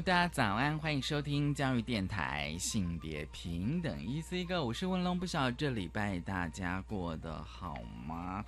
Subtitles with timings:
[0.00, 8.44] 大家早安，欢迎收听教育电台性别平等 E C 哥我是文龙，不晓得这礼拜大家过得好吗？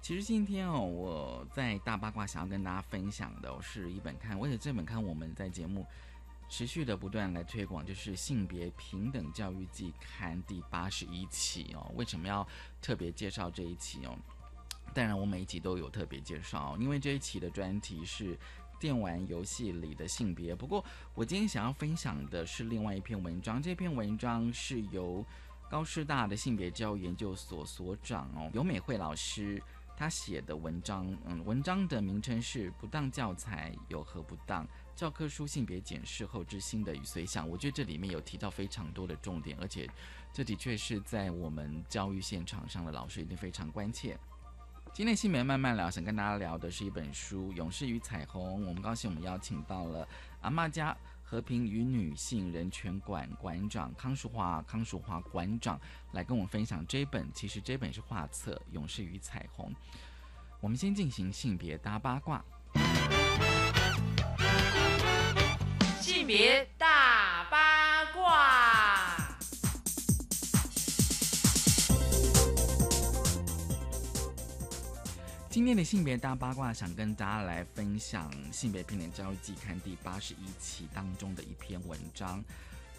[0.00, 5.84] 其实今天哦，我在大八卦想要跟大家分享的是一本刊，而且这本刊我们在节目
[6.48, 11.90] 持续的不断来推广，就是性别平等教育季刊第八十一期哦。
[11.96, 12.46] 为什么要
[12.80, 14.16] 特别介绍这一期哦？
[14.94, 18.38] 当然，我每一集都有特别介绍，因为这一期的专题是。
[18.82, 20.52] 电玩游戏里的性别。
[20.52, 23.62] 不过，我今天想要分享的是另外一篇文章。
[23.62, 25.24] 这篇文章是由
[25.70, 29.62] 高师大的性别教育研究所所长哦尤美惠老师
[29.96, 31.16] 他写的文章。
[31.26, 34.66] 嗯，文章的名称是《不当教材有何不当？
[34.96, 37.46] 教科书性别检视后之心的与随想》。
[37.48, 39.88] 我觉得这里面有提到非常多的重点，而且
[40.32, 44.18] 这的确是在我们教育现场上的老师一定非常关切。
[44.94, 48.60] 今天性别慢慢聊，想跟大家聊的是一本书《勇士与彩虹》。
[48.66, 50.06] 我们高兴，我们邀请到了
[50.42, 55.80] 阿妈家和平与女性人权馆馆长康淑华，康淑华馆长
[56.12, 57.26] 来跟我们分享这本。
[57.32, 59.70] 其实这本是画册《勇士与彩虹》。
[60.60, 62.44] 我们先进行性别大八卦。
[66.02, 67.01] 性别大
[75.52, 82.42] 今天的性别大八卦，想跟大家来分享《性别平等教育季刊》第八十一期当中的一篇文章：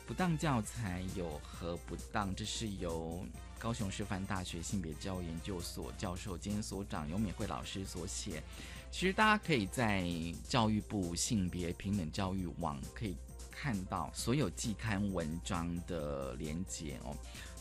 [0.06, 2.32] 不当教材有何不当？
[2.36, 3.26] 这是由
[3.58, 8.44] 高雄师范大学性别教育研究所教授兼所长尤美惠老师所写。
[8.92, 10.08] 其实大家可以在
[10.48, 13.18] 教育部性别平等教育网可以
[13.50, 17.18] 看到所有季刊文章的连结哦。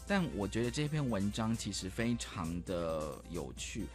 [0.06, 3.86] 但我觉得这篇文章其实非常的有趣。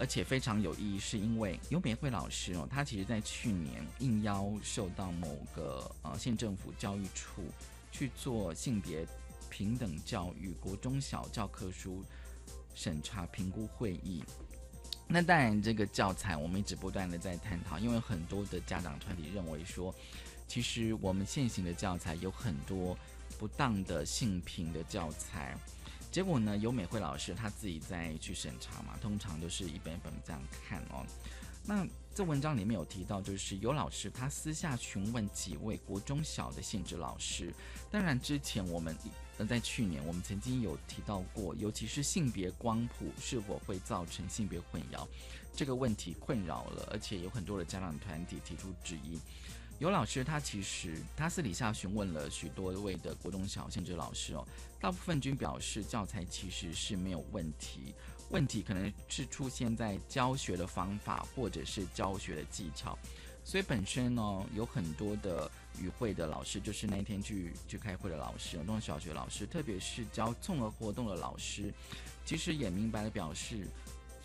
[0.00, 7.42] 而且非常有意义，是因为尤美惠老师哦，她其实在去年应邀受到某个呃县政府教育处
[7.92, 9.06] 去做性别
[9.50, 12.02] 平等教育国中小教科书
[12.74, 14.24] 审查评估会议。
[15.06, 19.94] 那当然，这个教材我们一直不断的在探讨，因为很多的家长团体认为说，
[20.48, 22.96] 其实我们现行的教材有很多
[23.38, 25.54] 不当的性平的教材。
[26.10, 26.56] 结果呢？
[26.56, 31.06] 尤美惠老师他自己在去审查嘛，通常都是一本一本这样看哦。
[31.64, 37.54] 那这文章里面有提到，就是有老师他私下询问几位国中小的限制老师。
[37.90, 38.96] 当然，之前我们
[39.38, 45.06] 呃在去年我们曾经有提到过，尤其是性别光谱是否会造成性别混淆
[45.54, 49.20] 这个问题困扰了，而且有很多的家长团体提出质疑。
[49.80, 54.46] 尤老师他其实他私底下询问了许多位的国中小限制老师哦，
[54.78, 57.94] 大部分均表示教材其实是没有问题，
[58.28, 62.98] 问题可能是出现在教学的方法或者是教学的技巧，
[63.42, 71.72] 所以本身呢有很多的与会的老师，就是那天去去开会的老师，很多小学老师，特别是教综合活动的老师，
[72.26, 73.66] 其实也明白的表示。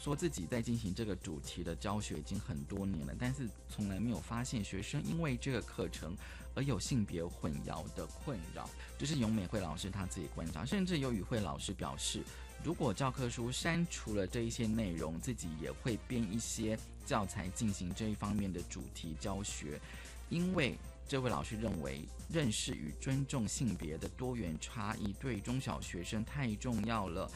[0.06, 6.16] 说自己在进行这个主题的教学已经很多年了，但是从来没有发现学生因为这个课程
[6.54, 8.70] 而有性别混淆的困扰。
[9.00, 12.22] 这是永美惠老师他自己观察，甚至有与会老师表示，
[12.64, 19.82] 如果教科书删除了这一些内容，自己也会编一些教材进行这一方面的主题教学，
[20.30, 20.78] 因为
[21.08, 27.28] 这位老师认为认识与尊重性别的多元差异对中小学生太重要了。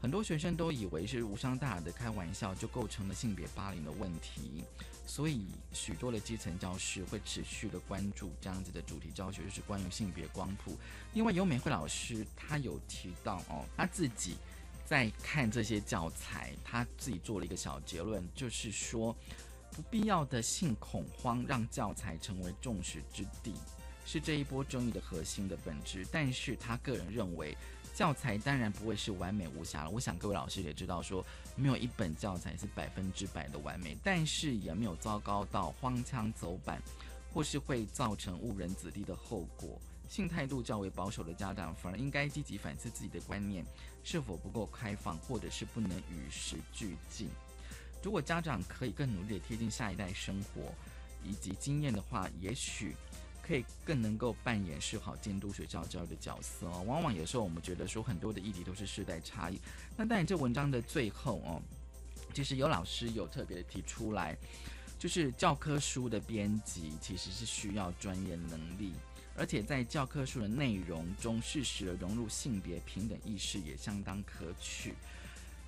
[0.00, 4.62] 很多学生都以为是无伤大雅的开玩笑，就构成了性别霸凌的问题，
[5.04, 10.76] 所以许多的基层教师会持续的关注这样子的主题教学，就是关于性别光谱。
[11.12, 14.36] 因为尤美惠老师他有提到哦，他自己
[14.86, 19.12] 在看这些教材，他自己做了一个小结论，就是说
[19.72, 23.52] 不必要的性恐慌让教材成为众矢之的，
[24.06, 26.06] 是这一波争议的核心的本质。
[26.12, 27.56] 但是他个人认为。
[27.98, 36.80] 教材当然不会是完美无瑕了，我想各位老师也知道，说没有一本教材是百分之百的完美，但是也没有糟糕到荒腔走板，
[37.34, 39.80] 或是会造成误人子弟的后果。
[40.08, 43.66] 性态度较为保守的家长，反而应该积极反思自己的观念
[44.04, 47.28] 是否不够开放，或者是不能与时俱进。
[48.00, 50.72] 如果家长可以更努力的贴近下一代生活
[51.24, 52.94] 以及经验的话，也许
[53.48, 56.84] 可以更能够扮演是好监督学校教育的角色哦。
[56.86, 59.58] 往往有时候我们觉得说很多的议题都是世代差异，
[59.96, 61.62] 那当然这文章的最后哦，
[62.34, 64.36] 其实有老师有特别的提出来，
[64.98, 68.92] 就是教科书的编辑其实是需要专业能力。
[69.34, 74.94] 而且在教科书的内容中，适时的融入性别平等意识也相当可取。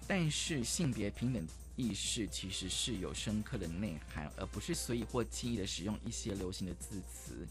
[0.07, 1.47] 但是性别平等
[1.77, 7.47] 意识其实是有深刻的内涵，而不是随意或轻易的使用一些流行的字词，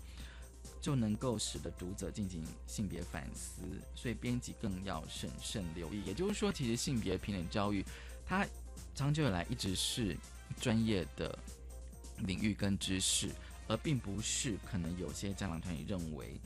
[0.82, 3.62] 就能够使得读者进行性别反思。
[3.96, 6.02] 所以编辑更要审慎留意。
[6.04, 7.86] 也就是说，其实性别平等教育，
[8.26, 8.46] 它
[8.96, 10.18] 长久以来一直是
[10.60, 11.38] 专业的
[12.20, 13.30] 领域跟知识。
[13.72, 16.42] 而并不是可能有些家长团体认为，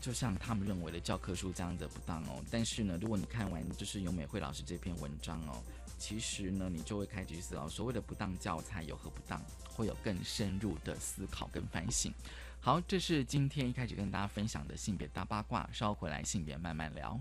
[0.00, 2.42] 就像他们认为的教科书这样子不当哦。
[2.50, 5.62] 但是呢，如果你看完就是尤美惠老师这篇文章哦，
[5.96, 9.40] 其实呢，你就会开始思考所谓的不当教材有何不当，
[9.76, 12.12] 会有更深入的思考跟反省。
[12.64, 17.20] 好，这是今天一开始跟大家分享的性别大八卦，稍后回来性别慢慢聊。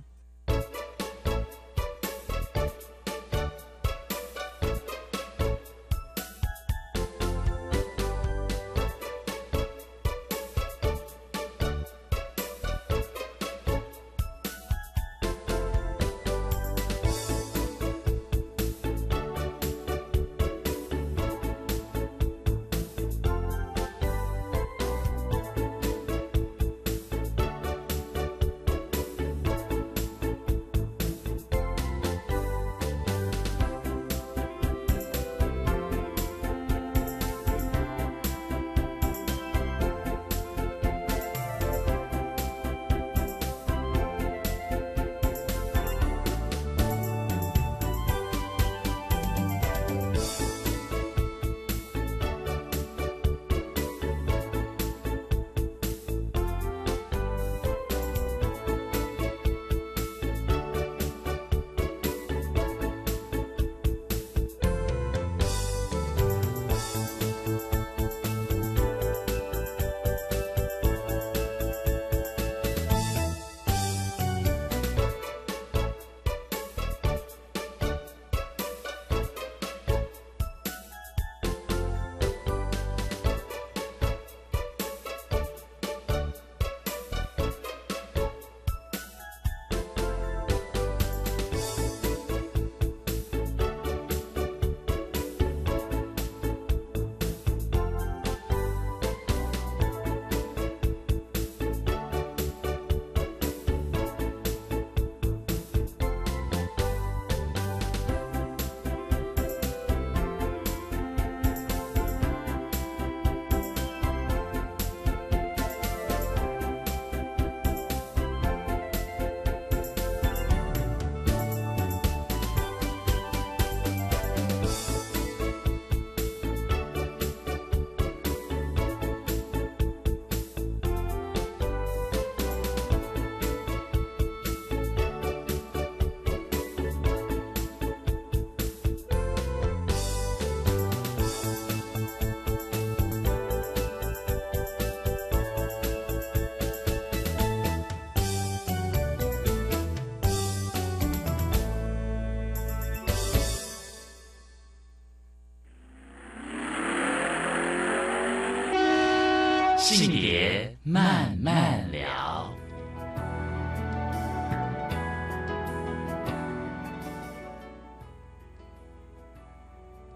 [159.84, 162.50] 性别慢慢聊，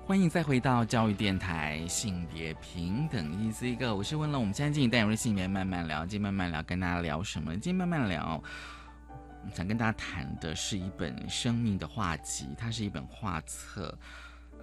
[0.06, 7.52] 欢迎再回到教育电台性别平等一 C 个，我是问了，我们现在进行单元是性别慢慢聊，今天慢慢聊跟大家聊什么？
[7.56, 8.42] 今天慢慢聊，
[9.54, 13.94] 想跟大家谈的是一本生命的画集，它是一本画册。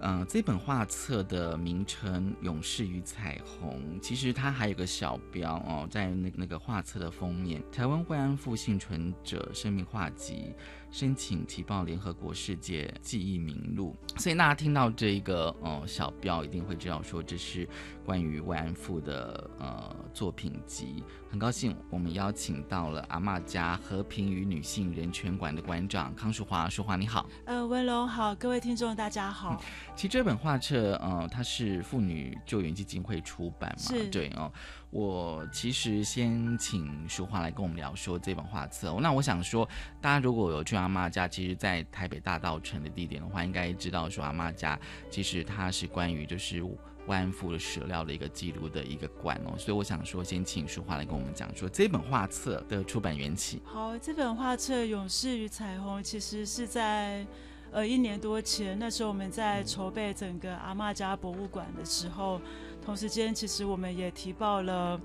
[0.01, 10.53] 嗯，这本画册的名称《勇士与彩虹》，其实它还有个小标哦，在那那个画册的封面，《台湾慰安妇幸存者生命画集》。
[10.95, 17.67] 申请提报联合国世界记忆名录，所以大家听到这一个呃小标，一定会知道说这是
[18.05, 21.03] 关于慰安妇的呃作品集。
[21.29, 27.29] 很高兴我们邀请到了阿嬷家和平与女性人权馆的馆长康淑华，淑华你好。
[27.43, 29.61] 呃，文龙好，各位听众大家好。
[29.97, 34.49] 其实这本画册呃它是妇女救援基金会出版嘛，对哦。
[34.95, 38.97] 我其实先请淑华来跟我们聊说这本画册。
[39.01, 39.67] 那我想说，
[39.99, 49.57] 大家如果有去阿妈家，其实，在台北大道城的地点的话，应该知道说阿妈家其实它是关于就是慰安妇的史料的一个记录的一个馆哦。
[49.57, 53.61] 所以我想说，先请淑华来跟我们讲说这本画册的出版缘起。
[53.65, 57.27] 好，这本画册《勇士与彩虹》其实是在
[57.69, 62.39] 呃一年多前，那时候我们在筹备整个阿嬷家博物馆的时候，
[62.85, 65.01] 同时间其实我们也提报了。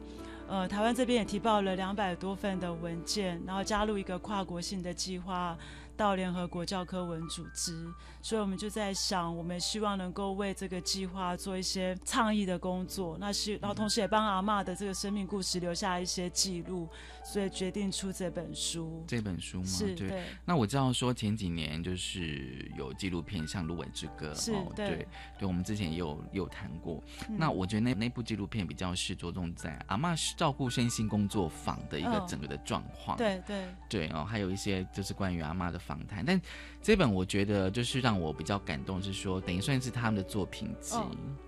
[0.47, 5.57] 呃，台湾这边也提报了两百多份的文件，然后加入一个跨国性的计划。
[6.01, 7.87] 到联合国教科文组织，
[8.23, 13.19] 所以我们就在想，我们希望能够为这个计划做一些倡议的工作。
[13.21, 16.89] 那是，然后同时也帮阿妈的这个生命故事留下一些记录，
[17.23, 19.05] 所以决定出这本书。
[19.07, 19.67] 这本书吗？
[19.67, 20.25] 是，对。
[20.47, 25.07] 那我知道说前几年就是有纪录片，像《芦苇之歌》哦，对，
[25.39, 27.05] 对，我们之前也有有谈过。
[27.29, 33.19] 那我觉得那那部纪录片比较是着重在阿妈照顾身心工作坊的一个整个的状况。
[33.19, 35.79] 对对对哦，还有一些就是关于阿妈的。
[35.91, 36.41] 访谈，但
[36.81, 40.97] 这本我觉得就是让我比较感动，是说等于算是他们的作品集，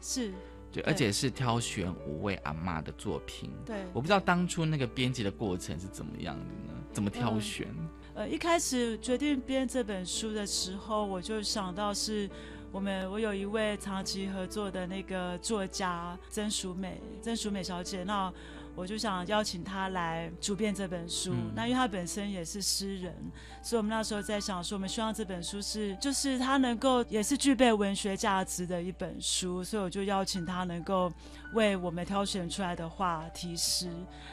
[0.00, 0.32] 是
[0.72, 3.49] 对，而且是挑选五位阿妈的作品。
[3.64, 6.75] 对，我不知道当初那个编辑的过程是怎么样的呢？
[6.92, 7.68] 怎么挑选？
[8.14, 12.28] 呃，一开始决定编这本书的时候，我就想到是
[12.72, 18.32] 我们我有一位长期合作的那个作家曾淑美，曾淑美小姐，那。
[18.74, 21.34] 我就想邀请他来主编这本书。
[21.54, 23.14] 那因为他本身也是诗人，
[23.62, 29.62] 所以我们那时候在想说，我们希望这本书是，就是他能够也是具备文学价值的一本书。
[29.62, 31.12] 所以我就邀请他能够
[31.52, 33.90] 为我们挑选出来的话题诗。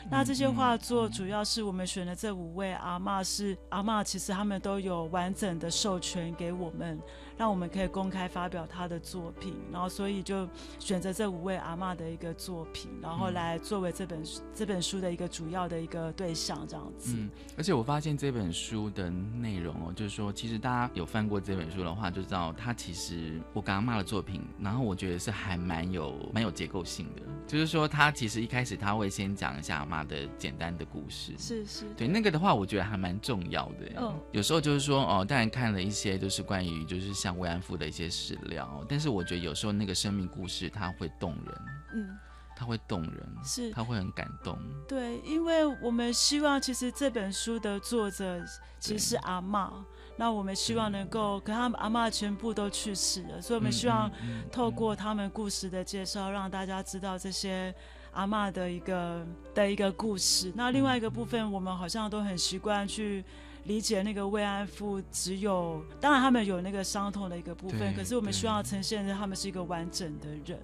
[0.09, 6.99] 那这些画作主要是我们选的这五位阿嬷是阿嬷，其实他们都有完整的授权给我们。
[7.39, 10.45] 让我们可以公开发表他的作品，然后所以就
[10.77, 14.21] 选择这五位阿妈的一个作品，然后来作为这本
[14.53, 17.15] 这本书的一个主要的一个对象，这样子。
[17.15, 33.91] 嗯，而且我发现这本书的内容哦，就是说，其实大家有翻过这本书的话，就知道它其实我刚刚骂的作品，然后我觉得是还蛮有蛮有结构性的，就是说，他其实一开始他会先讲一下阿妈的简单的故事，是是，对那个的话，我觉得还蛮重要的。
[33.97, 37.35] 嗯，有时候就是说哦，当然看了一些就是关于就是像。
[37.39, 41.61] 慰安妇的一些史料，但是我觉得有时候那个生命故事它会动人，
[41.93, 42.17] 嗯，
[42.53, 44.59] 它会动人，是，它会很感动。
[44.85, 48.43] 对，因为我们希望其实这本书的作者
[48.77, 49.71] 其实是阿妈，
[50.19, 54.11] 那我们希望能够，可他们阿妈全部都去世了，所以我们希望
[54.51, 57.73] 透过他们故事的介绍，让大家知道这些
[58.11, 60.51] 阿妈的一个的一个故事。
[60.53, 63.23] 那另外一个部分，我们好像都很习惯去。
[63.65, 70.57] 理解那个慰安妇只有，当然他们有那个伤痛的一个部分，可是我们希望呈现的他们是一个完整的人，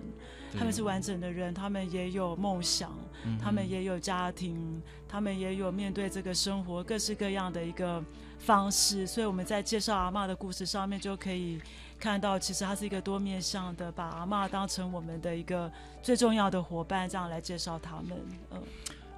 [0.58, 2.98] 他们是完整的人，他们也有梦想，
[3.40, 8.04] 他们也有家庭，他们也有面对这个生活各式各样的一个
[8.46, 11.60] 方式，所以我们在介绍阿妈的故事上面就可以
[12.00, 15.72] 看到，其实他是一个多面向的，把阿妈当成我们的一个
[16.04, 18.12] 最重要的伙伴，这样来介绍他们。
[18.52, 18.62] 嗯，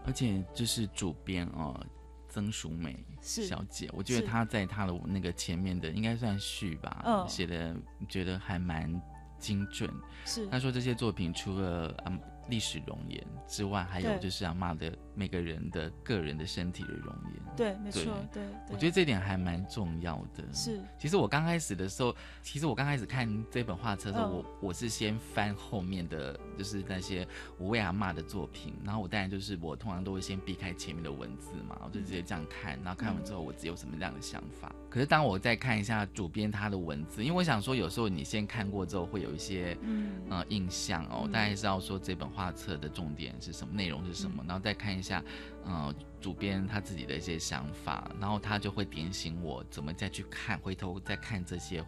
[0.05, 1.77] 而且就是主编哦。
[2.29, 7.75] 曾淑美小姐，我觉得她在她的那个前面的应该算序吧，写的
[8.07, 9.01] 觉得还蛮
[9.39, 9.89] 精准。
[10.25, 12.19] 是，她说这些作品除了嗯。
[12.49, 17.55] 历史容颜之外，还有就是阿妈的每个人的个人的身体的容颜。
[17.55, 18.43] 对，没错，对。
[18.69, 20.43] 我觉得这点还蛮重要的。
[20.53, 34.71] 是，其实我刚开始的时候，其实我刚开始看这本画册的时候，我我是先翻后面的就是那些五位阿妈的作品，然后我当然就是我通常都会先避开前面的文字嘛，我就直接这样看，然后看完之后我自己有什么样的想法。
[34.87, 42.27] 可是当我再看一下主编他的文字，因为我想说有时候你先看过之后会有一些嗯呃印象哦，大概知道说这本。
[42.27, 43.73] 画册的重点是什么？
[43.73, 44.43] 内容是什么？
[44.45, 45.23] 然后再看一下，
[45.63, 51.83] 呃，主编他自己的一些想法，然后他就会点醒我怎么再去看，回头再看这些，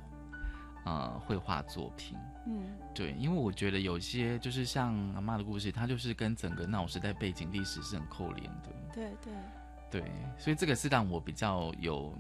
[0.86, 2.18] 呃，绘画作品。
[2.48, 8.70] 嗯，对，因为我觉得有些就是像阿妈的故事，它就是跟整个那种时代背景历史是很扣连的。
[8.94, 9.34] 对对
[9.92, 12.14] 对，所以这个是让我比较有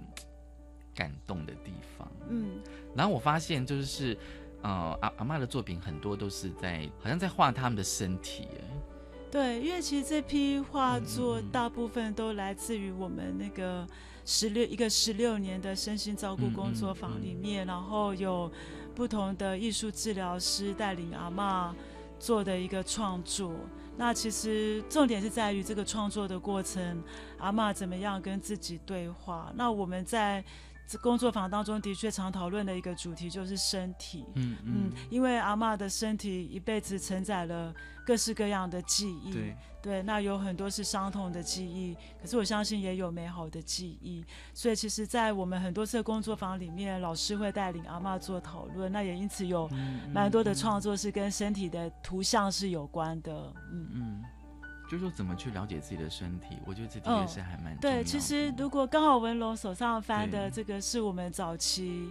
[0.93, 2.11] 感动的地方。
[2.29, 2.59] 嗯，
[2.95, 4.17] 然后我发现就是。
[4.61, 8.59] 呃，阿阿妈的作品很多都是在，好像在画他们的身体，哎，
[9.31, 13.88] 对，因为其实这批画作大部分都来自于我们那个
[14.25, 18.51] 十六一个十六年的身心照顾工作坊里面，然后有
[18.95, 21.75] 不同的艺术治疗师带领阿妈
[22.19, 23.53] 做的一个创作。
[23.98, 27.03] 那其实重点是在于这个创作的过程，
[27.38, 29.51] 阿妈怎么样跟自己对话。
[29.55, 30.43] 那我们在。
[31.03, 34.25] 工作坊当中的确常讨论的一个主题就是身体。
[34.33, 37.71] 嗯嗯，因为阿妈的身体一辈子承载了
[38.09, 44.25] 各式各样的记忆，对，对，那有很多是伤痛的记忆，可是我相信也有美好的记忆。
[44.51, 53.53] 所以其实，在我们很多次的工作坊里面，老师会带领阿妈做讨论，那也因此有嗯蛮多的创作是跟身体的图像是有关的。
[53.71, 54.23] 嗯，嗯，
[54.89, 62.09] 就是说怎么去了解自己的身体，我觉得这的确嗯是还蛮对，其实如果刚好文龙手上翻的这个是我们早期。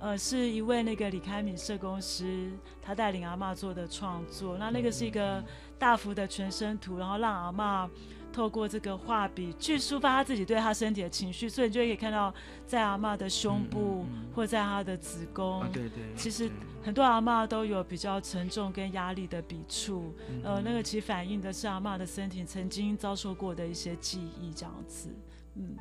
[0.00, 4.56] 呃，是一位那个李开敏社工师，他带领阿嬷做的创作。
[4.56, 5.44] 那那个是一个
[5.78, 7.88] 大幅的全身图，然后让阿嬷
[8.32, 12.32] 透过这个画笔去抒发他自己对他身体的情绪，所以你就可以看到
[12.66, 16.50] 在阿嬷的胸部、嗯嗯嗯或在她的子宫，啊，对对，其实
[16.82, 20.14] 很多阿嬷都有比较沉重跟压力的笔触。
[20.30, 25.10] 嗯呃，那个其实反映的是阿嬷的身体曾经遭受过的一些记忆，这样子。
[25.56, 25.76] 嗯，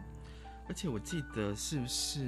[0.67, 2.19] 而且我记得是不是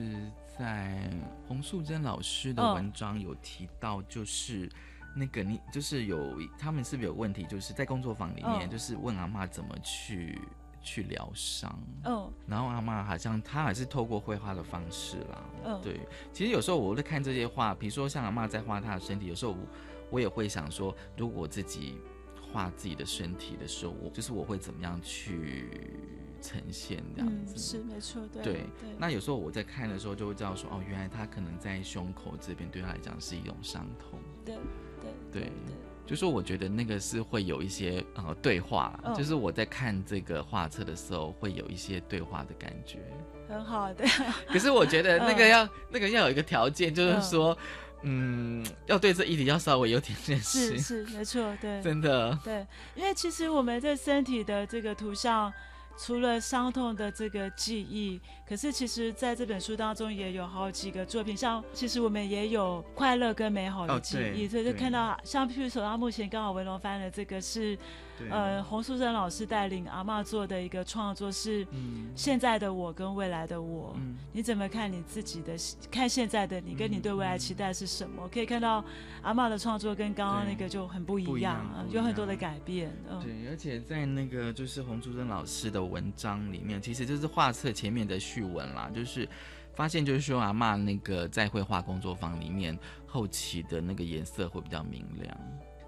[0.58, 1.10] 在
[1.48, 2.76] 洪素贞老师的嗯。
[2.76, 4.70] 文章有提到，就是
[5.16, 8.70] 那个你就是有他们是不是有问题，就是在工作坊里面，嗯。
[8.70, 10.40] 就是问阿妈怎么去
[10.82, 16.00] 去疗伤，哦，然后阿妈好像她还是透过绘画的方式啦，嗯，对，
[16.34, 19.58] 其实有时候我在看这些画，比如说像阿妈在画她的身体，有时候我
[20.10, 21.98] 我也会想说，如果我自己
[22.52, 25.70] 画自己的身体的时候，我就是我会怎么样去
[26.42, 27.58] 呈现这样嗯，子。
[27.58, 28.90] 是没错，对对对。
[28.98, 34.20] 那有时候我在看的时候，就会知道说，哦，原来他可能在胸口这边对他来讲是一种伤痛。
[34.44, 34.56] 对
[35.00, 35.52] 对对对，
[36.06, 43.00] 就说我觉得那个是会有一些呃对话，嗯就是我在看这个画册的时候会有一些对话的感觉。
[43.48, 44.06] 很好的。
[44.48, 47.58] 可是我觉得那个嗯要、那个要有一个条件，就是说，
[48.02, 55.52] 嗯，要对这议题要稍微有点认识，是是没错，对 真的，对，因为其实我们这身体的这个图像。
[56.04, 58.20] 除了伤痛的这个记忆，
[58.52, 67.78] 可是其实在这本书当中也有好几个作品，像其实我们也有快乐跟美好的哦记忆，对所以就看到像譬如说，他目前刚好文龙翻的这个是，
[68.30, 73.94] 呃洪淑珍老师带领阿嬷做的一个创作，是嗯现在的我跟未来的我。
[73.96, 75.54] 嗯你怎么看你自己的
[75.90, 78.28] 看现在的你，跟你对未来期待是什么？
[78.28, 78.84] 可以看到
[79.22, 82.92] 阿嬷的创作跟刚刚那个就很不一样，有很多的改变。
[83.10, 89.28] 嗯，对，而且在那个就是洪淑珍老师的文章里面，其实就是画册前面的序文啦，就是
[89.74, 92.78] 发现就是说阿妈那个在绘画工作坊里面
[93.08, 95.38] 后期的那个颜色会比较明亮。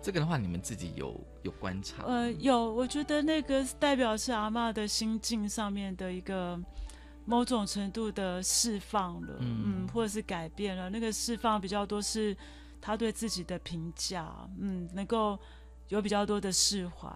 [0.02, 2.10] 这个的话，你们自己有有观察吗？
[2.10, 6.60] 呃，有，我觉得那个代表是阿妈的心境上面的一个
[7.24, 10.90] 某种程度的释放了，嗯嗯或者是改变了。
[10.90, 12.36] 那个释放比较多是
[12.82, 15.40] 他对自己的评价，嗯，能够
[15.88, 17.08] 有比较多的释怀。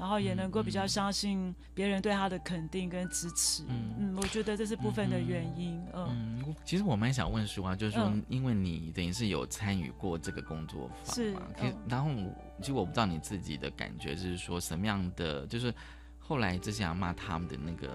[0.00, 3.94] 然后也能够比较相信别人对他的肯定跟支持，嗯。
[3.98, 11.76] 嗯我觉得这是部分的原因，嗯，嗯，其实我蛮想问叔啊，就是说嗯，因为你等于是有参与过这个工作坊是嘛，可以嗯。
[11.86, 12.10] 然后
[12.60, 15.72] 其实我不知道你自己的感觉是说什么样的，就是
[16.18, 17.88] 后来这些阿嬷他们的那个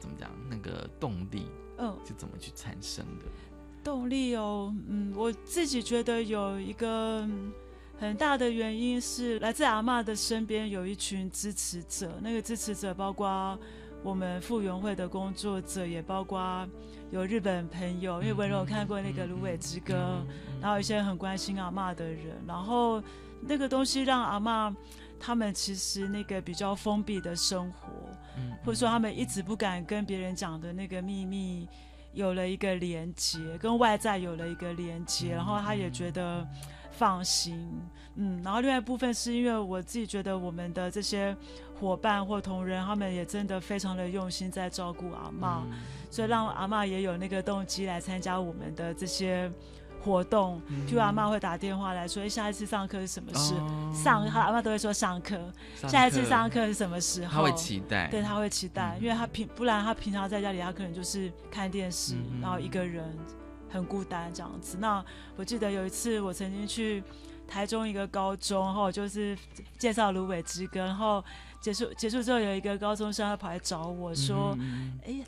[0.00, 3.26] 怎么讲，那个动力嗯，是怎么去产生的？
[3.84, 7.52] 动力哦，嗯，我自己觉得有一个嗯
[8.02, 13.56] 很大的原因是来自阿嬷的身边有一群支持者，那个支持者包括
[14.02, 16.68] 我们傅园会的工作者，也包括
[17.12, 19.94] 有日本朋友，因为温柔有看过那个《芦苇之歌》，
[20.60, 23.00] 然后有一些很关心阿嬷的人，然后
[23.40, 24.74] 那个东西让阿妈
[25.20, 27.86] 他们其实那个比较封闭的生活，
[28.36, 31.68] 嗯或者说他们一直不敢跟别人讲的那个秘密，
[32.14, 36.44] 有了一个连接，跟外在有了一个连接，然后他也觉得
[37.02, 37.68] 放心，
[38.14, 41.36] 嗯，然后另外一部分是因为我自己觉得我们的这些
[41.80, 45.80] 伙伴或同仁，他们也真的非常的用心在照顾阿妈，嗯。
[46.08, 49.50] 所以让阿妈也有那个动机来参加我们的这些
[50.00, 50.86] 活动，嗯。
[50.86, 53.52] 譬如阿妈会打电话来说，哎，下一次上课是什么事？
[53.54, 53.92] 哦。
[53.92, 55.36] 上，他阿妈都会说上课，
[55.74, 57.32] 上下一次上课是什么时候？
[57.32, 59.02] 他会期待，对，他会期待，嗯。
[59.02, 63.12] 因为他平不然他平常在家里，他可能就是看电视，嗯然后一个人
[63.72, 64.76] 很孤单这样子。
[64.78, 65.04] 那
[65.36, 67.02] 我记得有一次我曾经去
[67.48, 69.36] 台中一个高中，然后就是
[69.78, 71.24] 介绍《芦苇之歌》，然后
[71.60, 74.56] 结束结束之后，有一个高中生他跑来找我说。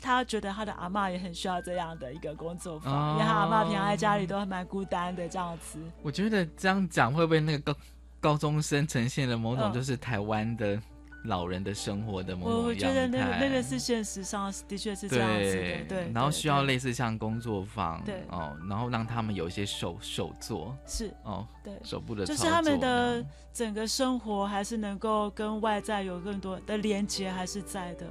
[0.01, 5.79] 他觉得他的阿嬷也很需要这样的一个工作坊，哦因为他阿嬷平常在家里都还蛮孤单的这样子。
[6.01, 7.79] 我觉得这样讲会不会那个高
[8.19, 10.79] 高中生呈现了某种嗯就是台湾的
[11.25, 16.11] 老人的生活的某我种我觉得那个那个是现实上的确是这样子的，对。
[16.13, 28.05] 然后需要类似像工作坊，对哦，然后让他们有一些手手作，是哦，对，手部的就是他们的整个生活还是能够跟外在有更多的连接，还是在的。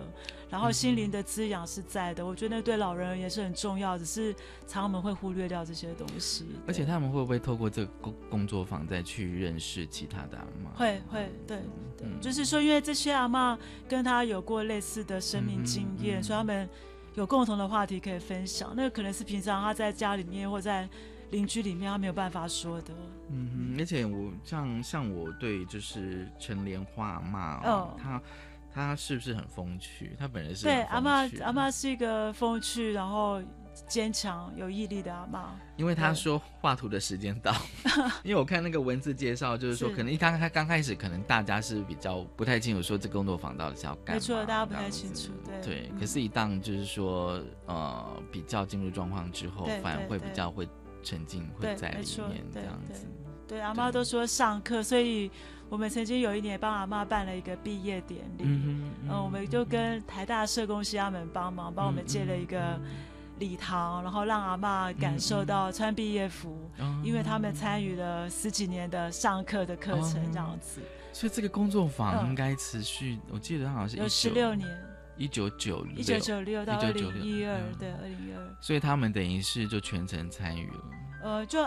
[0.54, 2.24] 然后心灵的滋养是在的。
[2.24, 4.32] 我觉得那对老人也是很重要，只是
[4.68, 6.46] 常我们会忽略掉这些东西。
[6.64, 10.70] 而且他们会不会透过这个工工作坊再去认识其他的阿妈？
[10.78, 11.58] 会会，对
[11.98, 16.68] 对，就是说，因为这些阿妈跟他有过类似的生命经验，所以他们
[17.14, 18.72] 有共同的话题可以分享。
[18.76, 20.88] 那个可能是平常他在家里面或在
[21.32, 22.94] 邻居里面他没有办法说的。
[23.30, 28.22] 嗯哼，而且我像像我对就是陈莲花阿妈哦，她
[28.74, 30.16] 她是不是很风趣？
[30.18, 33.40] 他本人是对阿妈阿妈是一个风趣，然后
[33.87, 35.54] 坚强有毅力的阿妈。
[35.76, 37.54] 因为他说画图的时间到，
[38.24, 45.92] 因为我看那个文字介绍，就是说可能一刚开刚开始，可能大家是比较不太清楚说这工作坊到底是要干嘛，没错，大家不太清楚，对对。
[45.98, 50.68] 可是，一旦就是说呃比较进入状况之后，反而会比较会。
[51.06, 51.96] 沉浸会在里
[52.30, 53.06] 面这样子，
[53.46, 55.30] 对阿妈都说上课，所以
[55.68, 62.79] 我们曾经有一年帮阿妈办了一个毕业典礼，嗯，我们就跟台大社工师他们帮忙，帮我们借了一个
[63.38, 66.70] 礼堂，然后让阿妈感受到穿毕业服，
[67.03, 70.81] 因为他们参与了十几年的上课的课程这样子。
[71.12, 74.68] 所以这个工作坊应该持续，我记得好像是有十六年。
[75.16, 78.57] 一九九一九九六到二零一二，对，二零一二。
[78.61, 80.85] 所以他们等于是就全程参与了。
[81.22, 81.62] 呃，就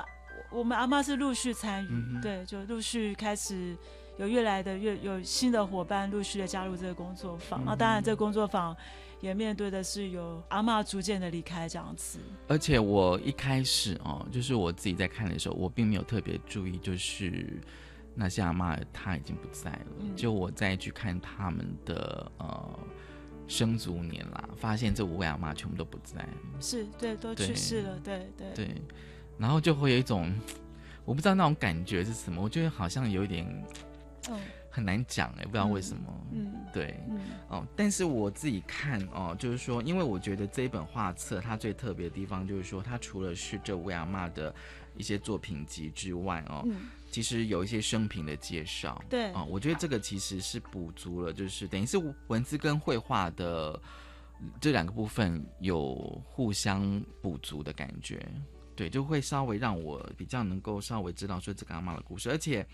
[0.51, 3.75] 我们阿妈是陆续参与，对，就陆续开始
[4.17, 7.63] 有越来的越有新的伙伴陆续的加入这个工作坊。
[7.65, 8.75] 那当然，这个工作坊
[9.19, 12.19] 也面对的是有阿妈逐渐的离开这样子。
[12.47, 17.59] 而且我一开始哦，就是我自己在看的时候，我并没有特别注意，就是
[18.15, 20.15] 那些阿妈她已经不在了。
[20.15, 22.79] 就我再去看他们的呃。
[23.49, 26.27] 生卒年啦，发现这五位阿妈全部都不在，
[26.59, 28.81] 是对，都去世了，对对对，
[29.37, 30.33] 然后就会有一种，
[31.05, 33.45] 我不知道那种感觉是什么，我觉得好像有一点，
[34.29, 37.19] 嗯，很难讲哎，不知道为什么，嗯，对，嗯，
[37.49, 44.53] 哦，但是我自己看哦，就是说，因为我觉得这一本画册它最特别的地方就是说，它除了是这五位阿妈的
[44.95, 46.67] 一些作品集之外哦。
[47.09, 49.31] 其实有一些生平的介绍，对。
[49.31, 51.97] 啊，我觉得这个其实是补足了，就是等于是
[52.27, 53.81] 文字跟绘画的
[54.59, 55.95] 这两个部分有
[56.25, 58.21] 互相补足的感觉，
[58.77, 62.65] 对，就会稍微让我比较能够稍微知道说这个阿妈的故事，而且。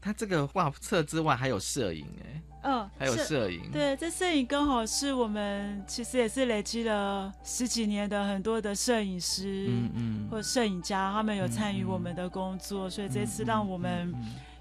[0.00, 3.68] 他这个画册之外还有摄影哎，嗯，还有摄影。
[3.72, 14.14] 对，这摄影刚好是我们其实也是累积了十几年的很多的摄影师，嗯嗯，或摄影家，他们有参与我们的工作，所以这次让我们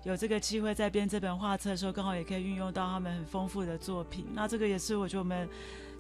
[0.06, 4.26] 有这个机会在编这本画册的时候，刚好也可以运用到他们很丰富的作品。
[4.34, 5.48] 那这个也是我觉得我们。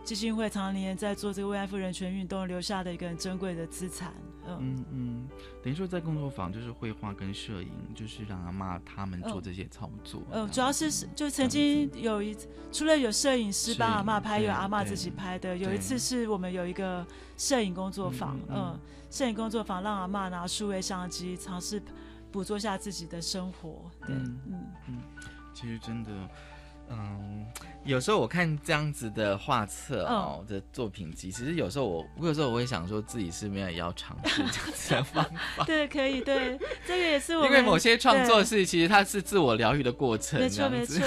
[0.07, 4.13] 基金会常年在做这个慰安妇人权运动留下的一个很珍贵的资产。
[4.47, 5.27] 嗯嗯，
[5.61, 10.21] 等于说在工作坊就是绘画跟摄影，就是让阿妈他们做这些操作。
[10.31, 12.33] 嗯，主要是就曾经有一
[12.71, 15.57] 除了有摄影师帮阿妈拍，有阿妈自己拍的。
[15.57, 18.79] 有一次是我们有一个摄影工作坊，嗯，
[19.11, 21.83] 摄影工作坊让阿妈拿数位相机尝试
[22.31, 23.91] 捕捉下自己的生活。
[24.05, 24.39] 对，嗯
[24.87, 25.01] 嗯，
[25.53, 26.09] 其实真的。
[26.89, 27.45] 嗯，
[27.83, 35.23] 有时候我看这样子的画册哦的作品集，其实有时候我，我有时候我会想说自己是没有也要尝试这样子的方
[35.55, 35.63] 法。
[35.67, 40.39] 对，可以，对，这个也是我因为某些创作是其实它是自我疗愈的过程。
[40.39, 41.05] 没错，没错。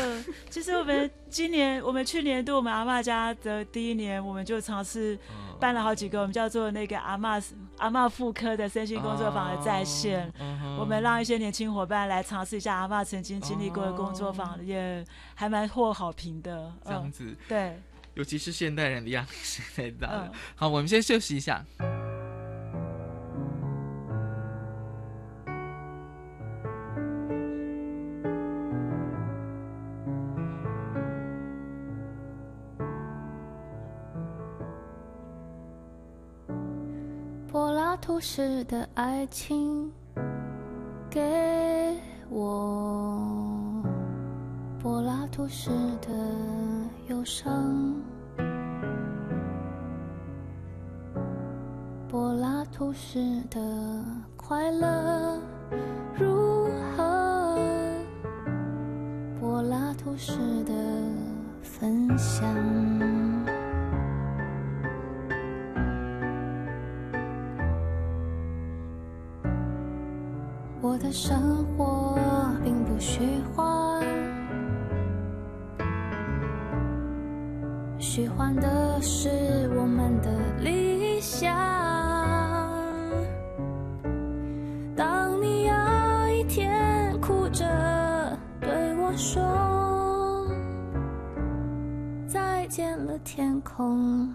[0.49, 5.19] 其实我们今年，我们去年度我们阿妈家的第一年，我们就尝试。
[5.61, 7.39] 办了好几个，我们叫做那个阿妈
[7.81, 10.31] 阿妈妇科的身心工作坊的在线，
[10.79, 15.03] 我们让一些年轻伙伴来尝试一下阿妈曾经经历过的工作坊，也
[15.35, 16.71] 还蛮获好评的。
[16.85, 17.81] 这样子，对，
[18.15, 20.31] 尤其是现代人的压力实在大。
[20.55, 21.65] 好，我们先休息一下。
[38.01, 39.93] 图式的爱情，
[41.11, 41.21] 给
[42.31, 43.83] 我
[44.83, 46.09] 柏拉图式的
[47.09, 47.95] 忧伤，
[52.09, 53.61] 柏拉图式的
[54.37, 55.39] 快乐
[56.19, 57.59] 如何？
[59.39, 60.33] 柏拉图式
[60.65, 60.73] 的
[61.63, 62.80] 分享。
[71.01, 72.15] 的生活
[72.63, 74.05] 并不虚幻，
[77.99, 79.31] 虚幻的是
[79.75, 81.51] 我们的理想。
[84.95, 85.75] 当你有
[86.35, 87.65] 一天哭着
[88.61, 89.43] 对我说，
[92.29, 94.35] 再见了天空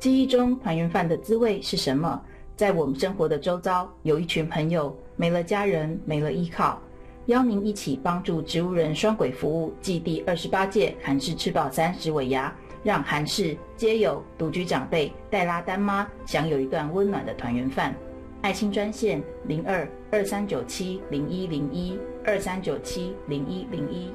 [0.00, 2.18] 记忆中团圆饭的滋味是什么？
[2.56, 6.80] 在我们生活的周遭，有一群朋友没了家人，没了依靠，
[7.26, 12.50] 邀您一起帮助植物人双轨服务暨第二十八届韩式吃饱三十尾牙，
[12.82, 17.94] 让韩式街友、独居长辈、带拉单妈享有一段温暖的团圆饭。
[18.40, 24.10] 爱心专线零二二三九七零一零一二三九七零一零一。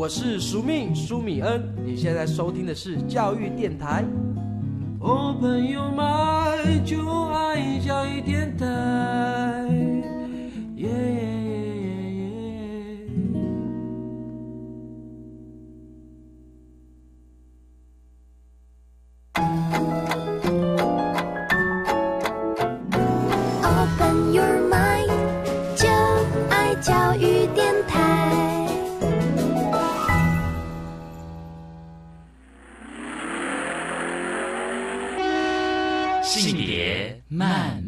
[0.00, 4.02] 我是苏命苏米恩，你现在收听的是教育电台。
[4.98, 8.66] 哦，朋友们就爱教育电台。
[10.76, 10.88] 耶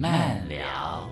[0.02, 1.08] 慢聊。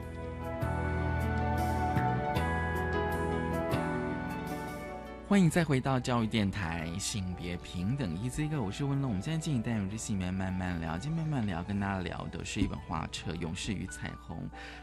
[5.29, 9.11] 欢迎再回到教育电台，性别平等一这个，我是温龙。
[9.11, 14.39] 我们现在进行单元是性别慢慢聊，今天慢慢聊跟大家聊的是一本画册《勇士与彩虹》。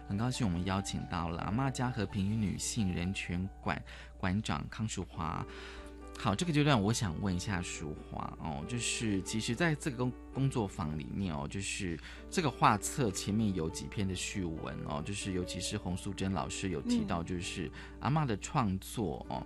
[0.08, 3.78] 很高兴我们邀请到了阿妈家和平与女性人权馆
[4.18, 5.46] 馆长康淑华。
[6.20, 11.98] 好，这个阶段我想问一下淑华哦，就是其实在这个工工作坊里面哦，就是
[12.30, 19.46] 这个画册前面有几篇的序文哦，就是尤其是洪素贞老师有提到，就是阿妈的创作哦，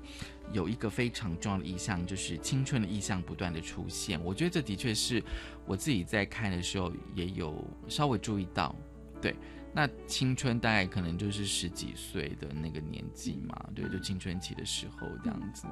[0.53, 4.19] 有一个非常重要的意象，就是青春的意象不断的出现。
[4.23, 5.21] 我觉得这的确是
[5.65, 8.73] 我自己在看的时候也有稍微注意到，
[9.21, 9.35] 对。
[9.73, 15.65] 那青春大概可能就是十几岁的那个年纪嘛，对，就青春期的时候这样子。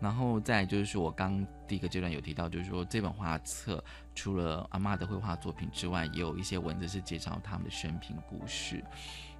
[0.00, 3.82] 然后再就是说我刚第一个阶段有提到，就是说这本画册
[4.14, 8.82] 除了阿妈的绘画作品之外，也有一些文字是介绍他们的生平故事。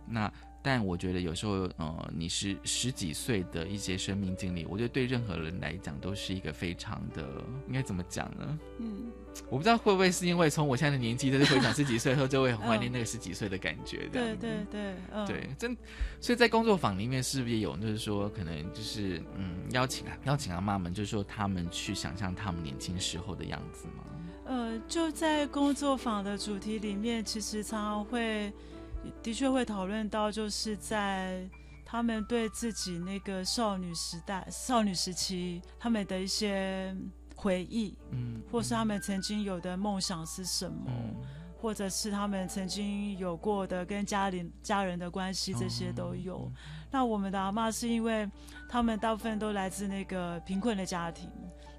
[0.09, 7.25] 那但我觉得有时候，呃，你是十几岁的一些生命经历，我觉得对任何人来讲都是一个非常的，
[7.69, 8.59] 应该怎么讲呢？
[8.79, 9.12] 嗯，
[9.49, 14.09] 我不知道会不会是因为从我现在的年纪，就是回想十几岁后，就会很怀念那个十几岁的感觉。
[14.12, 15.77] 对对对，嗯，对，真，
[16.20, 24.05] 所以在工作坊里面是不是也有，就是说可能就是嗯，邀请啊，邀请阿妈们，就是说他们去想象他们年轻时候的样子吗？
[24.46, 28.53] 呃，就在工作坊的主题里面，其实常常会，
[29.22, 31.49] 的确会讨论到，就是在
[31.85, 36.96] 他们对自己那个少女时代、少女时期他们的一些
[37.37, 40.90] 回忆，嗯，或是他们曾经有的梦想是什么，
[41.61, 46.51] 或者是他们曾经有过的跟家里家人的关系，这些都有。
[46.90, 48.29] 那我们的阿妈是因为
[48.68, 51.31] 他们大部分都来自那个贫困的家庭，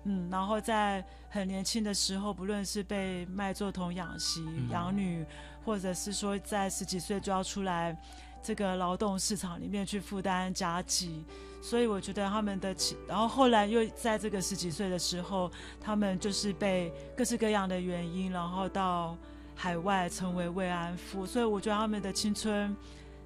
[0.03, 5.25] 嗯，然后在很年轻的时候，不论是被卖做童养媳、养女，
[5.65, 7.97] 或者是说在十几岁就要出来
[8.41, 11.23] 这个劳动市场里面去负担家计，
[11.61, 12.75] 所以我觉得他们的，
[13.07, 19.17] 然后后来又在这个十几岁的时候，他们就是被各式各样的原因，然后到
[19.55, 22.75] 海外成为慰安妇，所以我觉得他们的青春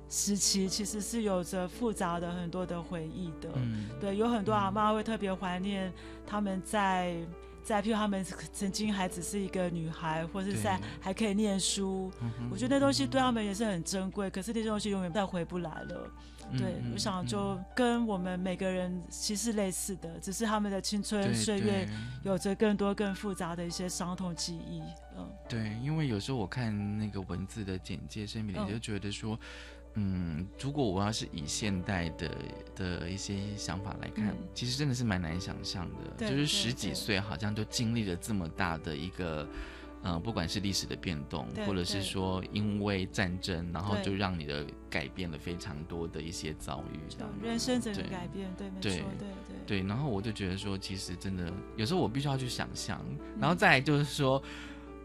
[0.10, 3.50] 时期其实是有着复杂的很多的回忆的。
[3.56, 5.91] 嗯对，有很多阿妈会特别怀念
[6.26, 7.15] 他们在
[7.63, 12.12] 在，譬如他们曾经还只是一个女孩，或是在还可以念书。
[12.52, 16.12] 我觉得那东西对他们也是很珍贵，可是那些东西永远再回不来了。
[16.58, 21.88] 对，嗯我想就跟我们每个人其实类似的，只是他们的青春岁月
[22.24, 24.82] 有着更多更复杂的一些伤痛记忆。
[25.17, 29.39] 嗯，对，因为有时候我看那个文字的简介声明，嗯就觉得说，嗯，
[30.60, 32.32] 如果我要是以现代的
[32.75, 34.38] 的一些想法来看，嗯。
[34.54, 39.47] 其实真的是蛮难想象的，对对就是十几岁好像就经历了这么大的一个。
[40.04, 49.80] 呃，不管是历史的变动，或者是说因为战争，然后就让你的改变了非常多的一些遭遇，这样人生整个改变，对，没错，对对对。
[49.82, 52.99] 对，然后我就觉得说，其实真的有时候我必须要去想象，
[53.39, 54.41] 然嗯后再来就是说，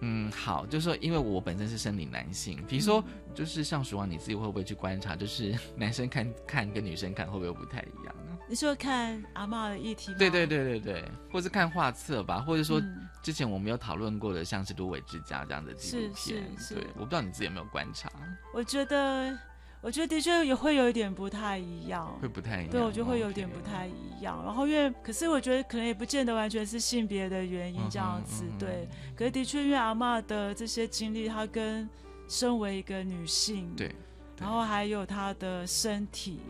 [0.01, 8.39] 嗯，好，就是说，因为我本身是生理男性，比如说，嗯就是像鼠王，你自己会不会去观察，就是 男生看看跟女生看会不会不太一样呢？
[8.49, 10.17] 你说看阿嬷的议题吗？
[10.19, 18.11] 对对对对对，或是看画册吧，或者说嗯之前我们有讨论过的，像是《芦苇之家》这样的纪录片，是是对，我不知道你自己有没有观察，
[18.55, 19.37] 我觉得，
[19.81, 24.41] 我觉得的确也会有一点不太一样，会不太一样，对，我觉得会有点不太一样。
[24.45, 28.89] 然后因为，可是我觉得可能也不见得完全是性别的原因这样子，对。
[29.17, 31.89] 可是的确，因为阿嬷的这些经历，她跟
[32.29, 33.95] 身为一个女性，对，
[34.39, 36.41] 然后还有她的身体，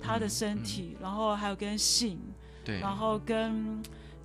[0.00, 2.80] 她的身体，然后还有跟性，嗯对。
[2.80, 3.82] 然后跟。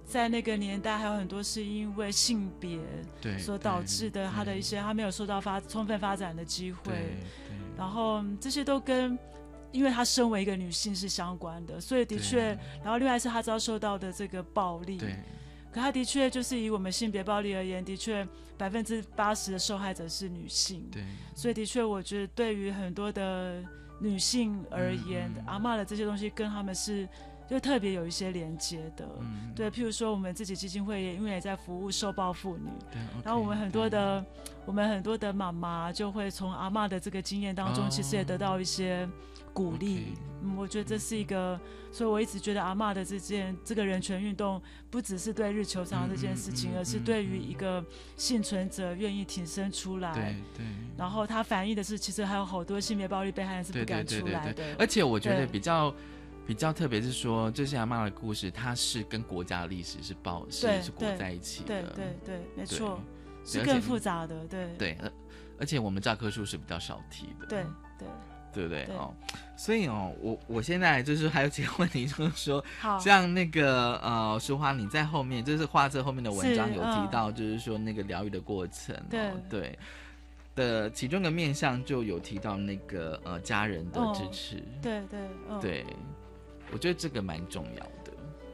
[0.07, 2.79] 在那个年代，还有很多是因为性别
[3.19, 6.83] 对所导致的，她的一些她没有受到发充分发展的机会。
[6.83, 7.17] 对
[7.75, 9.17] 然后嗯这些都跟，
[9.71, 15.17] 因为她身为一个女性是相关的，所以的确，然后另外是她遭受到的这个暴力，对，
[15.75, 18.25] 可他的确就是以我们性别暴力而言，的确
[18.57, 21.03] 百分之八十的受害者是女性，对，
[21.35, 23.61] 所以的确我觉得对于很多的
[23.99, 25.43] 女性而言，嗯。
[25.45, 27.05] 阿嬷的这些东西跟他们是。
[27.47, 34.25] 就特别有一些连接的，嗯对，譬如说我们自己基金会也因为也在服务受暴妇女，对然后我们很多的，
[34.65, 37.87] 我们很多的妈妈就会从阿嬷的这个经验当中，哦。
[37.87, 39.07] 其实也得到一些
[39.55, 40.13] 鼓励。
[40.43, 41.59] 嗯，我觉得这是一个，
[41.91, 47.83] 所以我一直觉得阿嬷的这件这个人权运动，不只是对日球场这件事情，嗯嗯嗯而是对于一个
[48.17, 50.13] 幸存者愿意挺身出来。
[50.13, 50.65] 对对。
[50.97, 54.53] 然后他反映的是，其实还有好多性别暴力被害人是不敢出来的。
[54.53, 55.91] 对对对对而且我觉得比较。
[56.47, 63.01] 比较特别是说，这些阿妈的故事，它是跟国家的历史是包是裹在一起的，对对对，没错，
[63.43, 65.11] 是更复杂的，对对，而
[65.61, 67.65] 而且我们教科书是比较少提的，对
[67.97, 68.07] 对
[68.55, 68.85] 对不对？
[68.85, 68.95] 对。
[68.95, 69.13] 哦？
[69.57, 72.63] 所以哦，我我现在就是还有几个问题，就是说，
[72.99, 77.09] 像那个呃，淑华你在后面就是画册后面的文章有提嗯。
[77.11, 79.77] 到，就是说那个疗愈的过程，对哦、对。
[80.55, 85.59] 的其中的面向就有提到那个呃家人的支持，对对嗯。
[85.59, 85.85] 对，
[86.71, 87.91] 我觉得这个蛮重要的。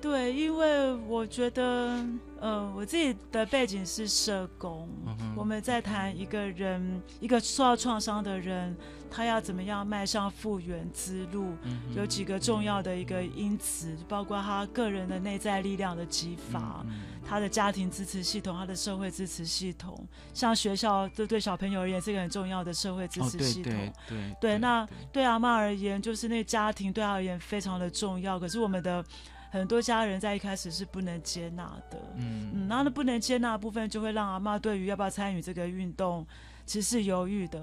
[0.02, 2.04] 对，因为我觉得，
[2.40, 8.76] 呃，我自己的背景是社工，嗯我们在谈一个人，一个受到创伤的人，
[9.12, 19.96] 他要怎么样迈向复原之路，嗯有几个重要的一个因子，包括他个人的内在力量的激发，嗯他的家庭支持系统，他的社会支持系统，
[20.34, 23.72] 像学校，这对小朋友而言是一个很重要的社会支持系统。
[23.72, 28.40] 对对对，那对阿妈而言，就是那家庭对他而言非常的重要。
[28.40, 29.06] 可是我们的
[29.52, 36.26] 很多家人在一开始是不能接纳的，嗯嗯，然后那不能接纳的部分就会让阿妈对于要不要参与这个运动，
[36.66, 37.62] 其实是犹豫的。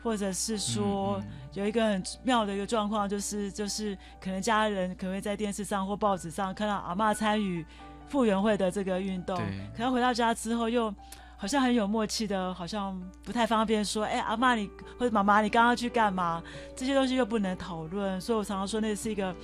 [0.00, 1.22] 或者是嗯说
[1.54, 7.66] 有一个很妙的一个状况，就是就是可能家人可能会在电视上或报纸上看到阿妈参与
[8.06, 9.36] 傅园会的这个运动，
[9.76, 10.94] 可能回到家之后又
[11.36, 16.40] 好像很有默契的，好像不太方便说，哎、阿妈你或者妈妈你刚刚去干嘛？
[16.76, 19.34] 这些东西又不能讨论，所以我常常说那是一个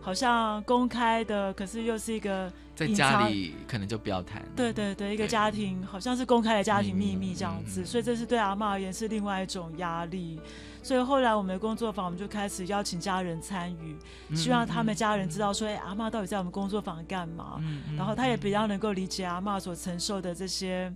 [0.00, 4.42] 好像公开的，可是又是一个在家里可能就不要谈。
[4.56, 10.40] 对对对，一个家庭好像是公开的家庭秘密这样子，所以这是对阿嬷而言是另外一种压力。
[10.82, 17.60] 所以后来我们的工作坊，我们就开始邀请家人参与，希望他们家人知道说，哎、阿嬷到底在我们工作坊干嘛？
[17.96, 20.90] 然后他也比较能够理解阿嬷所承受的这些。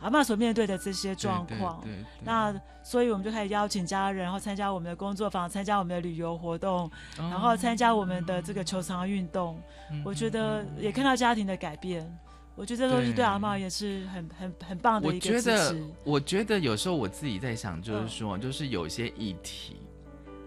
[0.00, 2.02] 阿嬷所面对的这些状况，对对。
[2.02, 6.90] 对那所以我们就开始邀请家人，然后参加我们的工作坊，参加我们的旅游活动，哦。
[7.18, 9.60] 然后参加我们的这个球场运动。
[9.92, 12.08] 嗯我觉得也看到家庭的改变，
[12.54, 19.76] 我觉得这东西对阿嬷也是很很很棒的一个支觉得持。，我觉得有时候我自己在想，就是嗯说，就是有一些议题，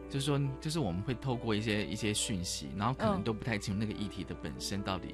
[0.10, 3.24] 就是说，就是我们会透过一些一些讯息，然后可能嗯。
[3.24, 5.14] 都不太清楚那个议题的本身到底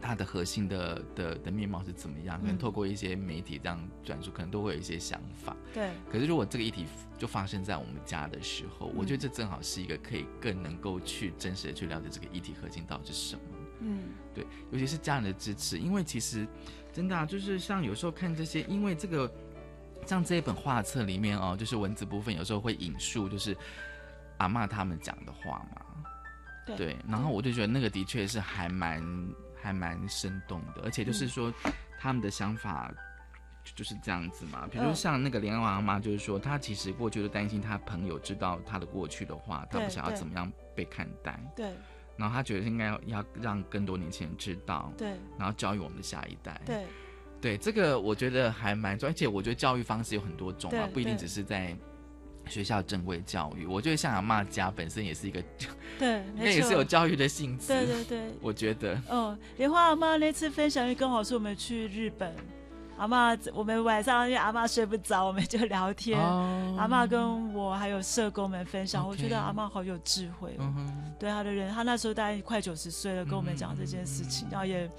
[0.00, 5.56] 它的核心的的的面貌是怎么样，可能透过一些媒体这样转述，可能都会有一些想法。
[5.74, 5.90] 对。
[6.10, 6.86] 可是如果这个议题
[7.18, 13.42] 就发生在我们家的时候，我觉得这正好是一个可以更能够去真实的去了解这个议题核心到底是什么。
[13.80, 16.46] 嗯，对，尤其是家人的支持，因为其实
[16.92, 19.30] 真的啊，就是像有时候看这些，因为这个
[20.04, 23.56] 像这一本画册里面哦，就是文字部分有时候会引述，就是
[24.38, 25.82] 阿妈他们讲的话嘛。
[26.76, 29.02] 对，然后我就觉得那个的确是还蛮
[29.62, 31.52] 还蛮生动的，而且就是说
[31.98, 32.92] 他们的想法
[33.76, 34.66] 就是这样子嘛。
[34.70, 41.38] 比如像那个连王妈，就是说她其实过去都担心她朋友知道她的过去的话，她不想要怎么样被看待。
[41.54, 41.72] 对。
[42.16, 44.92] 然后她觉得应该要让更多年轻人知道。
[44.96, 45.16] 对。
[45.38, 46.60] 然后教育我们的下一代。
[46.64, 46.86] 对。
[47.40, 51.76] 对，这个我觉得还蛮重要，而且我觉得教育方式有很多种啊，不一定只是在。
[52.48, 55.42] 学校正规教育，我觉得像阿妈家本身也是一个，
[55.98, 57.68] 对， 那也是有教育的性质。
[57.68, 59.00] 对对对，我觉得。
[59.10, 62.34] 嗯，莲花阿妈那次分享，刚好是我们去日本，
[62.96, 66.18] 阿妈我们晚上因为阿妈睡不着，我们就聊天。
[66.76, 70.56] 阿妈跟我还有社工们分享，我觉得阿妈好有智慧。
[70.58, 74.90] 嗯对他的人，他那时候大概快九十岁了，跟我们讲这件事情，然后也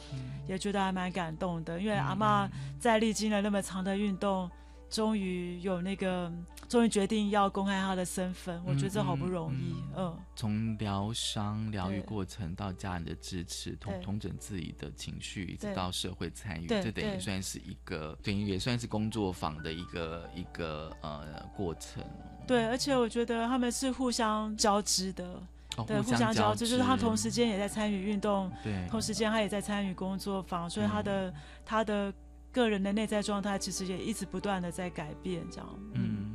[0.48, 4.50] 也觉得还蛮感动的，因为阿妈在历经了那么长的运动。
[4.90, 6.34] 终于有那个，
[6.70, 9.74] 终于决定要公开他的身份，我觉得这好不容易。
[9.98, 22.04] 嗯，从疗伤、疗愈过程到家人的支持，同同整自己的情绪，一直到社会参与，这等于算是一个，等于也算是工作坊的一个一个呃过程。
[22.46, 25.42] 对，而且我觉得他们是互相交织的，
[25.88, 31.34] 对，互相交织，就是他同时间也在参与运动，对，同时间他也在参与工作坊，所以他的
[31.66, 32.14] 他的。
[32.52, 35.70] 个人的内在状态其实也一直不断的在改变，这样。
[35.94, 36.29] 嗯，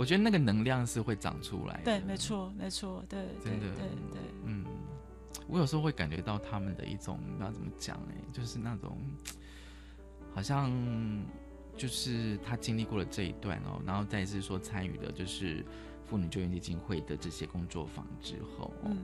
[0.00, 1.78] 我觉得那个能量是会长出来。
[1.84, 4.20] 对，没错，没错，对，真的，对对。
[4.46, 4.64] 嗯，
[5.46, 8.96] 我有时候会感觉到他们的一种，不知道怎么讲哎，就是那种，
[10.34, 10.72] 好像
[11.76, 15.62] 就是他经历过了这一段哦，然后再是说参与的就是
[16.06, 18.96] 妇女救援基金会的这些工作坊之后，嗯。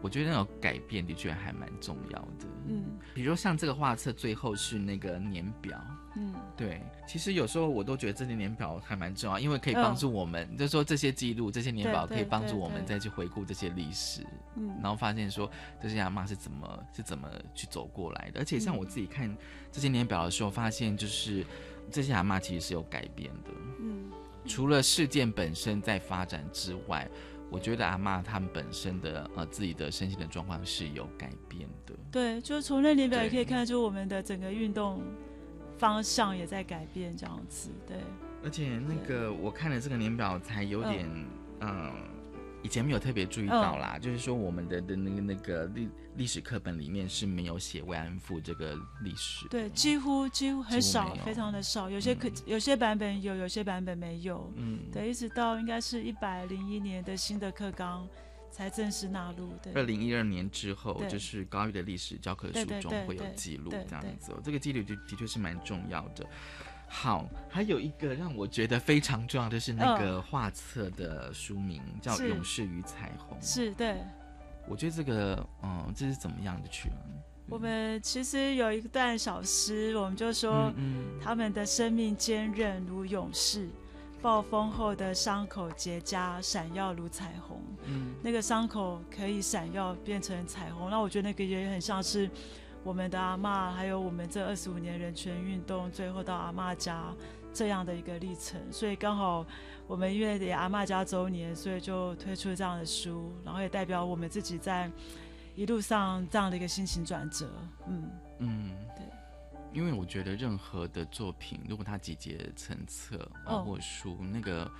[0.00, 2.46] 我觉得那种改变的确还蛮重要的。
[2.68, 5.80] 嗯，比如像这个画册最后是那个年表。
[6.16, 14.26] 嗯，对，其实有时候我都觉得这些年表还蛮重要，因为可以帮助我们，就是说这些记录、这些年表可以帮助我们再去回顾这些历史。
[14.56, 15.48] 嗯，然后发现说
[15.80, 18.40] 这些阿妈是怎么是怎么去走过来的。
[18.40, 19.32] 而且像我自己看
[19.70, 21.44] 这些年表的时候，发现就是
[21.90, 23.50] 这些阿妈其实是有改变的。
[23.80, 24.10] 嗯，
[24.44, 27.08] 除了事件本身在发展之外。
[27.50, 31.94] 我觉得阿妈他们本身的呃自己的身心的状况是有改变的。
[32.10, 35.02] 对，就是从那年表也可以看出我们的整个运动
[35.78, 37.70] 方向也在改变，这样子。
[37.86, 37.96] 对。
[38.44, 41.08] 而且那个我看了这个年表才有点
[41.60, 42.17] 嗯。
[42.62, 58.08] 以前没有特别注意到啦，就是说我们的的那个那个历历史课本里面是没有写慰安妇这个历史，对，几乎几乎很少，非常的少，有些可有些版本有，有些版本没有，嗯，对，一直到应该是一百零一年的新的课纲
[58.50, 59.70] 才正式纳入的。
[59.74, 66.26] 二零一二年之后，就是高一的历史教科书中会有记录这样子，这个记录就的确是蛮重要的。
[66.90, 73.38] 好，还有一个让我觉得非常重要的是那个画册的书名叫《勇士与彩虹》。
[73.46, 73.98] 是对，
[74.66, 76.90] 我觉得这个，嗯，这是怎么样的曲？
[77.46, 83.68] 我们其实有一段小诗，我们就说，嗯他们的生命坚韧如勇士，
[84.22, 87.62] 暴风后的伤口结痂，闪耀如彩虹。
[87.84, 92.28] 嗯，那个伤口可以闪耀变成彩虹，那我觉得那个也很像是。
[92.84, 97.12] 我们的阿妈，还有我们这二十五年人权运动，最后到阿妈家
[97.52, 99.44] 这样的一个历程，所以刚好
[99.86, 104.90] 我们因为阿妈家周年，所以就推出这样的书，然后也代表我们自己在
[105.54, 107.50] 一路上这样的一个心情转折。
[107.88, 109.04] 嗯嗯，对，
[109.72, 114.70] 因为我觉得任何的作品，如果它集结成册啊或书，那个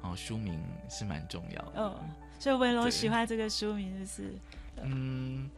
[0.00, 1.72] 哦书名是蛮重要的。
[1.76, 4.34] 嗯，所以文龙喜欢这个书名，就是
[4.82, 5.50] 嗯。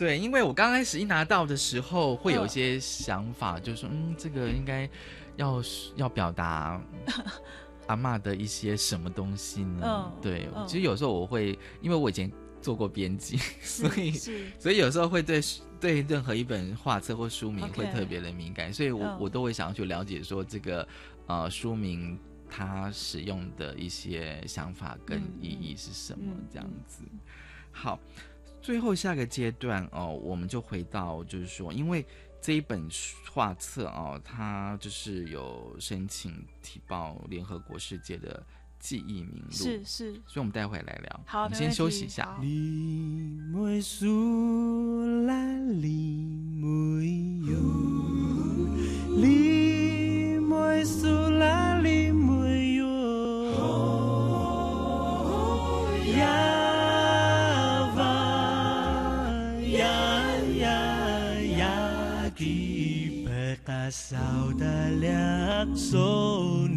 [0.00, 4.88] 对，因为我刚开始一拿到的时候，会有一些想法，就是说，嗯，这个应该
[5.36, 5.62] 要
[5.94, 6.80] 要表达
[7.86, 9.82] 阿妈的一些什么东西呢？
[9.84, 12.32] 嗯，对，其实有时候我会，因为我以前
[12.62, 14.10] 做过编辑，所以
[14.58, 15.38] 所以有时候会对
[15.78, 20.88] 对任何一本画册或书名会特别的敏感，所以我我都会想要去了解说这个
[21.26, 27.02] 呃书名它使用的一些想法跟意义是什么，这样子。
[27.70, 28.00] 好。
[28.62, 32.04] 最后下个阶段哦，我们就回到就是说，因为
[32.40, 32.88] 这一本
[33.30, 38.42] 画册哦，它就是有申请提报联合国世界的
[38.78, 41.20] 记忆名录，是是，所以我们待会来聊。
[41.26, 42.38] 好，我们先休息一下。
[65.74, 66.70] Sony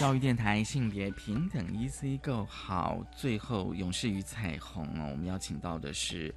[0.00, 6.34] 教育电台性别平等 EC Go 好，最后勇士与彩虹哦，我们邀请到的是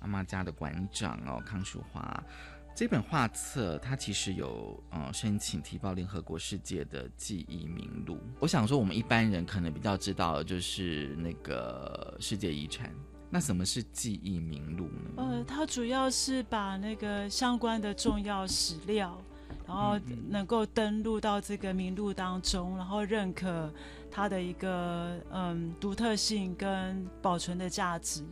[0.00, 2.22] 阿妈家的馆长哦，康淑华。
[2.74, 8.20] 这本画册它其实有呃申请提报联合国世界的记忆名录。
[8.40, 12.92] 我想说，我们一般人可能比较知道的就是那个世界遗产。
[13.30, 15.10] 那什么是记忆名录呢？
[15.16, 19.18] 呃，它主要是把那个相关的重要史料。
[19.66, 23.72] 然后能够登录到这个名录当中，然后认可
[24.10, 28.24] 它的一个嗯独特性跟保存的价值。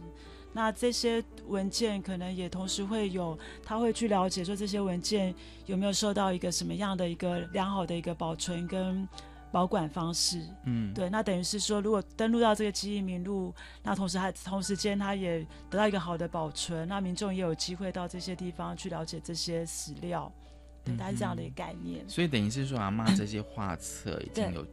[0.53, 5.35] 那这些文件可能也同时会有，他会去了解说这些文件
[5.67, 9.07] 有没有受到一个什么样的一个良好的一个保存跟
[9.53, 10.41] 保管方式。
[10.65, 20.33] 嗯，对，那等于是说，如果登录到这个记忆名录，那同时还同时间他也得到一个好的保存，那民众也有机会到这些地方去了解这些史料。
[20.87, 22.09] 对，它是这样的一个概念。
[22.09, 24.65] 所以等于是说，阿妈这些画册已经有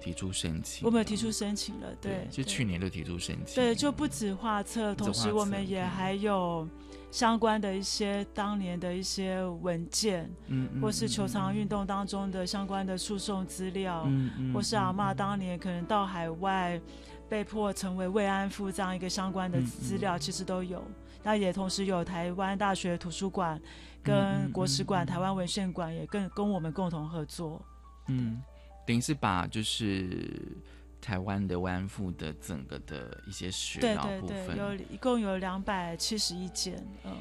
[0.00, 6.68] 提出申请，我们有提出申请了，对，就去年就提出申请，对，就不止画册，同时我们也还有
[7.10, 16.80] 相关的一些当年的一些文件，嗯，或是球场运动当中的相关的诉讼资料，嗯嗯，或是阿妈当年可能到海外
[17.28, 20.84] 被迫成为慰安妇这样一个相关的资料，其实都有。
[21.24, 23.60] 那也同时有台湾大学图书馆
[24.06, 27.60] 跟国史馆、台湾文献馆也跟跟我们共同合作。
[28.06, 28.40] 嗯，
[28.86, 30.56] 等于是把就是
[31.00, 36.82] 台湾的慰安妇的整个的一些史料部分，有一共有两百七十一件。
[37.04, 37.12] 嗯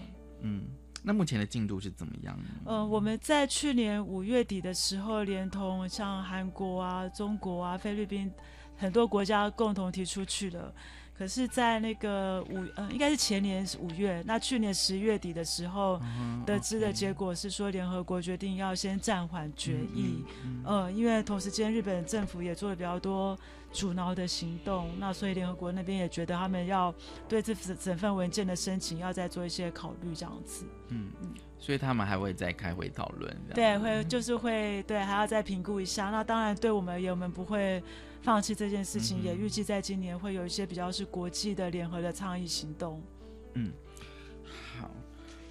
[0.41, 0.63] 嗯，
[1.01, 2.49] 那目前的进度是怎么样呢？
[2.65, 8.31] 嗯，我们在去年五月底的时候，连同像韩国啊、中国啊、菲律宾
[8.77, 10.73] 很多国家共同提出去了。
[11.17, 15.97] 可是，在那个五呃，应该是前年五月，那去年十月底的时候，
[16.45, 20.25] 得知的结果是说，联合国决定要先暂缓决议，
[20.65, 23.37] 呃，因为同时间日本政府也做了比较多
[23.71, 26.93] 阻挠的行动，那所以联合国那边也觉得他们要
[27.29, 30.65] 对这整份文件的申请要再做一些考虑，这样子。
[30.89, 33.33] 嗯嗯，所以他们还会再开会讨论。
[33.53, 36.09] 对，会就是会对，还要再评估一下。
[36.09, 37.81] 那当然，对我们而言我们不会。
[38.25, 42.99] 放弃这件事情，也预计在今年会有一些比较是国际的联合的倡议行动。
[43.53, 43.71] 嗯，
[44.81, 44.89] 好，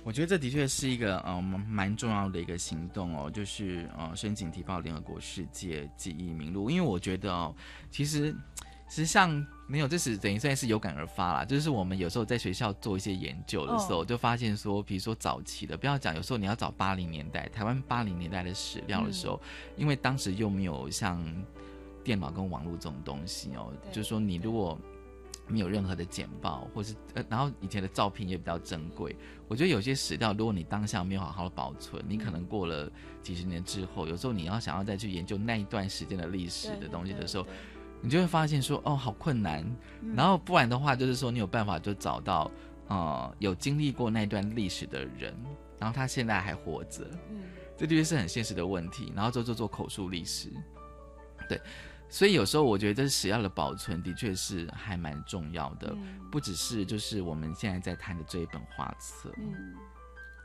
[0.02, 6.68] 我觉得这的确是一个呃蛮重要的一个行动哦，就是呃申请提报联合国世界记忆名录。
[6.68, 7.54] 因为我觉得哦，
[7.92, 8.34] 其实
[8.88, 9.30] 其实像
[9.68, 11.44] 没有，这是等于算是有感而发啦。
[11.44, 19.40] 就是我们有时候在学校做一些研究的时候，就发现说，比如说早期的，不要讲，有时候你要找八零年代台湾八零年代的史料的时候，
[19.76, 21.24] 因为当时又没有像。
[22.04, 24.78] 电脑跟网络这种东西哦，就是说你如果
[25.46, 29.14] 没有任何的简报，或是呃，然后以前的照片也比较珍贵。
[29.46, 32.90] 我觉得有些史料，如果你当下没有好好的保存，你可能过了
[33.22, 37.46] 几十年之后，有时候你要想要再去研究那一段时间的历史的东西的时候，
[38.00, 39.62] 你就会发现说哦，好困难。
[40.16, 42.50] 然后不然的话，就是说你有办法就找到
[42.88, 45.34] 呃有经历过那一段历史的人，
[45.78, 47.42] 然后他现在还活着，嗯，
[47.76, 49.12] 这的确是很现实的问题。
[49.14, 50.48] 然后就做做口述历史，
[51.50, 51.60] 对。
[52.14, 55.92] 所以有时候我觉得这史料的保存的确是还蛮重要的，
[56.30, 59.32] 不只是就是我们现在在谈的这一本画册。
[59.36, 59.74] 嗯，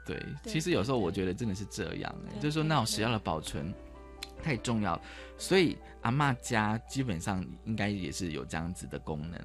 [0.04, 2.12] 对，其实有时候我觉得真的是这样，
[2.42, 3.72] 就是说那种史料的保存
[4.42, 5.00] 太重要，
[5.38, 9.40] 所以阿妈家基本上应该也是有这样子的功能。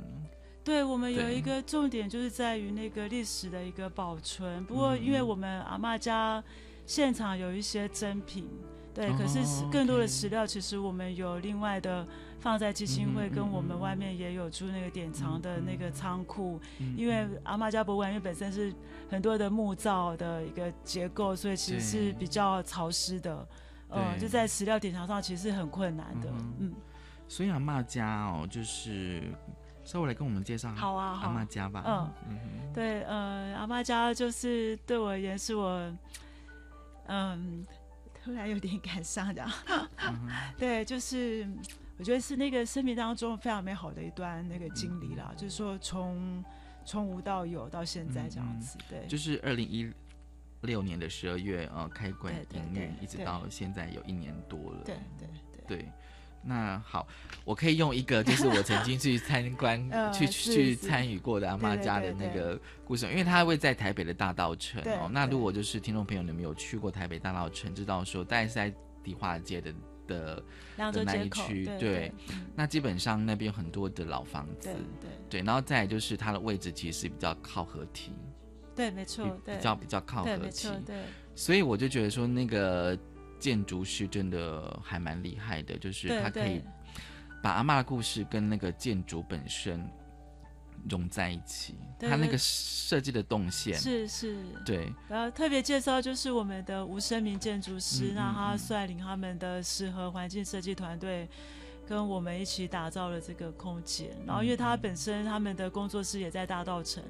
[0.64, 6.42] 对我们有一个重点就是在于那个历史的一个保存，不过因为我们阿妈家
[6.86, 8.48] 现场有一些珍品。
[8.94, 9.40] 对，可是
[9.72, 12.06] 更多的史料，其实我们有另外的
[12.38, 16.60] 放在基金会，跟我们外面也有租那个典藏的那个仓库。
[16.96, 18.72] 因为阿妈家博物馆因为本身是
[19.10, 23.44] 很多的木造的一个结构，所以其实是比较潮湿的。
[23.90, 26.28] 嗯，就在史料典藏上其实是很困难的。
[26.60, 26.72] 嗯，
[27.26, 29.24] 所以阿妈家哦，就是
[29.82, 31.82] 稍微来跟我们介绍好啊，阿妈家吧。
[32.28, 32.38] 嗯，
[32.72, 35.92] 对，呃，阿妈家就是对我而言是我，
[37.08, 37.66] 嗯。
[38.24, 39.50] 突然有点感伤，这样，
[40.56, 41.46] 对，就是
[41.98, 46.42] 我觉得是那个生命当中非常美好的一段那个经历啦，就是说从
[46.86, 49.92] 从无到有到现在这样子，对，就是二零一
[50.62, 55.28] 六年的十二月呃开馆营运，一直到现在有一年多了，对对。
[55.66, 55.88] 对。
[56.46, 57.06] 那好，
[57.44, 65.08] 我可以用一个，就是我曾经去参观、 去去参与过的阿妈家的那个故事，因为他会在台北的大道城哦。
[65.10, 68.72] 那如果就是听众朋友你们有去过台北大道城，知道说大概是在
[69.02, 69.74] 迪化街的
[70.06, 70.42] 的
[70.92, 72.12] 的那一区，对。
[72.54, 75.42] 那基本上那边有很多的老房子，对对。
[75.42, 78.12] 然后再就是它的位置其实比较靠河堤，
[78.76, 80.96] 对，没错，比较比较靠河堤，对。
[81.34, 82.98] 所以我就觉得说那个。
[83.38, 86.62] 建筑师真的还蛮厉害的，就是他可以
[87.42, 89.88] 把阿妈的故事跟那个建筑本身
[90.88, 91.76] 融在一起。
[91.98, 94.92] 他那个设计的动线是是，对。
[95.08, 101.28] 然后特别介绍就是我们的吴生明建筑师，让他率领他们的适合环境设计团队。
[101.86, 107.02] 跟我们一起打造了这个空间，然后因为他本身他们的工作室也在大道城，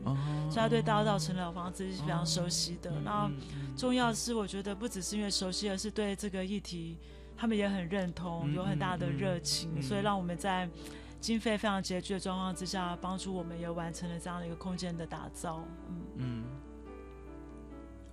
[0.50, 2.92] 所以他对大道城老房子是非常熟悉的。
[3.04, 3.30] 然后
[3.76, 6.98] 重要是我觉得不只是因为熟悉，而是对这个议题
[7.36, 10.68] 他们也很认同，有很大的热情，所以让我们在
[11.20, 15.64] 经费非常拮据的状况之下，帮助我们也完成了这样的一个空间的打造。
[15.88, 16.44] 嗯嗯，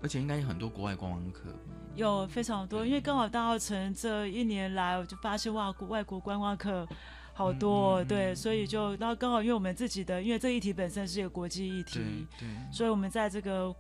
[0.01, 1.49] 而且应该有很多国外观光客。
[1.95, 6.87] 有非常多，因为刚好大澳城这一年来，我就发现哇，外国观光客
[7.33, 11.99] 好多，对，所以就然后刚好因为我们自己的，因为这议题本身是一个国际议题，
[12.39, 13.73] 对，所以我们在这个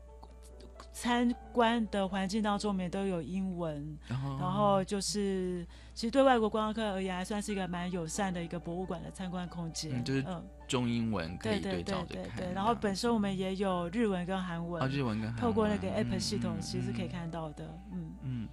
[0.93, 10.43] 参观的环境当中，我们也都有英文，然后然后就是其实对外国观光客而言，还算是一个蛮友善的一个博物馆的参观空间，嗯就是嗯。
[10.67, 15.41] 中英文可以对对照着对看，对，然后本身我们也有日文跟韩文，哦日文跟韩文。
[15.41, 18.13] 透过那个嗯 app 系统嗯其实是可以看到的，嗯。
[18.23, 18.47] 嗯，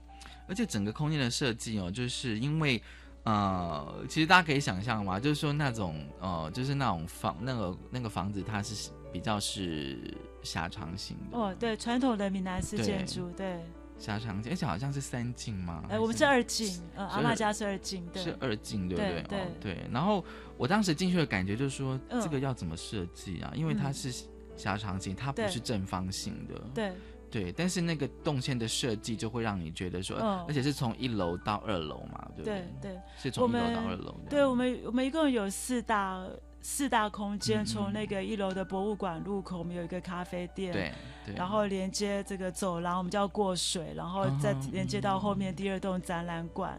[0.48, 2.82] 而且整个空间的设计哦，就是因为
[3.22, 10.12] 呃，其实大家可以想象嘛，就是说那种呃，就是那种房那个那个房子，它是比较是
[10.48, 13.60] 狭长型的，哦，对，传统的闽南式建筑，对，
[13.98, 15.84] 狭长型，而且好像是三进吗？
[15.90, 19.12] 哎，我们是二进，呃，阿拉家是二进，对，是二进，对不对？
[19.12, 19.78] 对对哦，对。
[19.92, 20.24] 然后
[20.56, 23.52] 我当时进去的感觉就是说，嗯这个要怎么设计啊？
[23.54, 24.24] 因为它嗯是
[24.56, 26.54] 狭长型，它不是正方形的。
[26.74, 26.92] 对
[27.30, 30.16] 对，但是那个动线的设计就会让你觉得说，
[30.48, 34.18] 而且是从一楼到二楼嘛，对不对对，是从一楼到二楼。
[34.30, 36.26] 对我们我们一共有四大
[36.60, 40.92] 四大空间，嗯从那个一楼的博物馆入口，我们有一个咖啡店，对
[41.26, 41.34] 对。
[41.34, 46.78] 然后连接这个走廊，我们叫过水，然后再嗯连接到后面第二栋展览馆，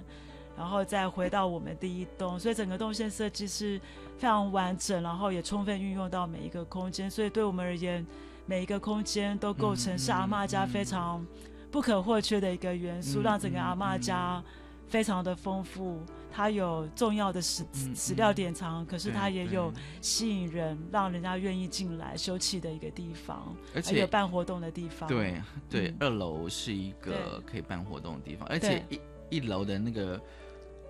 [0.58, 3.80] 然后再回到我们第一栋，所以整个动线设计是
[4.18, 8.06] 非常完整，然后也充分运用到每一个空间，所以对我们而言，
[8.46, 11.26] 每一个空间都构成是阿妈家非常
[11.72, 14.44] 不可或缺的一个元素，嗯让整个阿妈家
[14.90, 16.02] 非常的丰富。
[16.32, 17.66] 它有重要的史
[17.96, 25.10] 史料典藏，可是它也有吸引人，让人家愿意进来休憩的一个地方，而且有办活动的地方。
[25.10, 30.22] 对对嗯，二楼是一个可以办活动的地方，而且一一楼的那个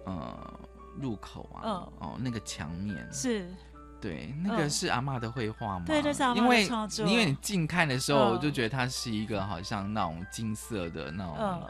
[0.04, 0.60] 呃
[1.00, 3.50] 入口啊，嗯哦那个墙面是，
[4.02, 5.86] 对，那个嗯是阿妈的绘画吗？
[5.88, 11.64] 对那是阿嬷的因为创作因为你近看的时候，我就觉得它是一个好像那种金色的那种，嗯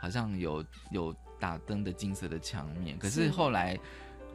[0.00, 2.98] 好像有有打灯的金色的墙面。
[2.98, 3.78] 可是是后来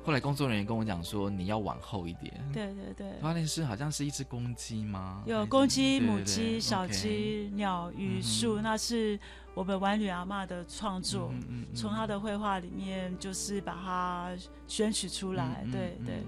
[0.03, 2.33] 后来工作人员跟我讲说，你要往后一点。
[2.51, 5.23] 对对对，发现是好像是一只公鸡吗？
[5.25, 9.19] 有公鸡、母鸡、小鸡、鸟、榆树，那是
[9.53, 14.31] 我们玩女阿妈的创作，嗯嗯嗯从她的绘画里面就是把它
[14.67, 16.23] 选取出来，对对。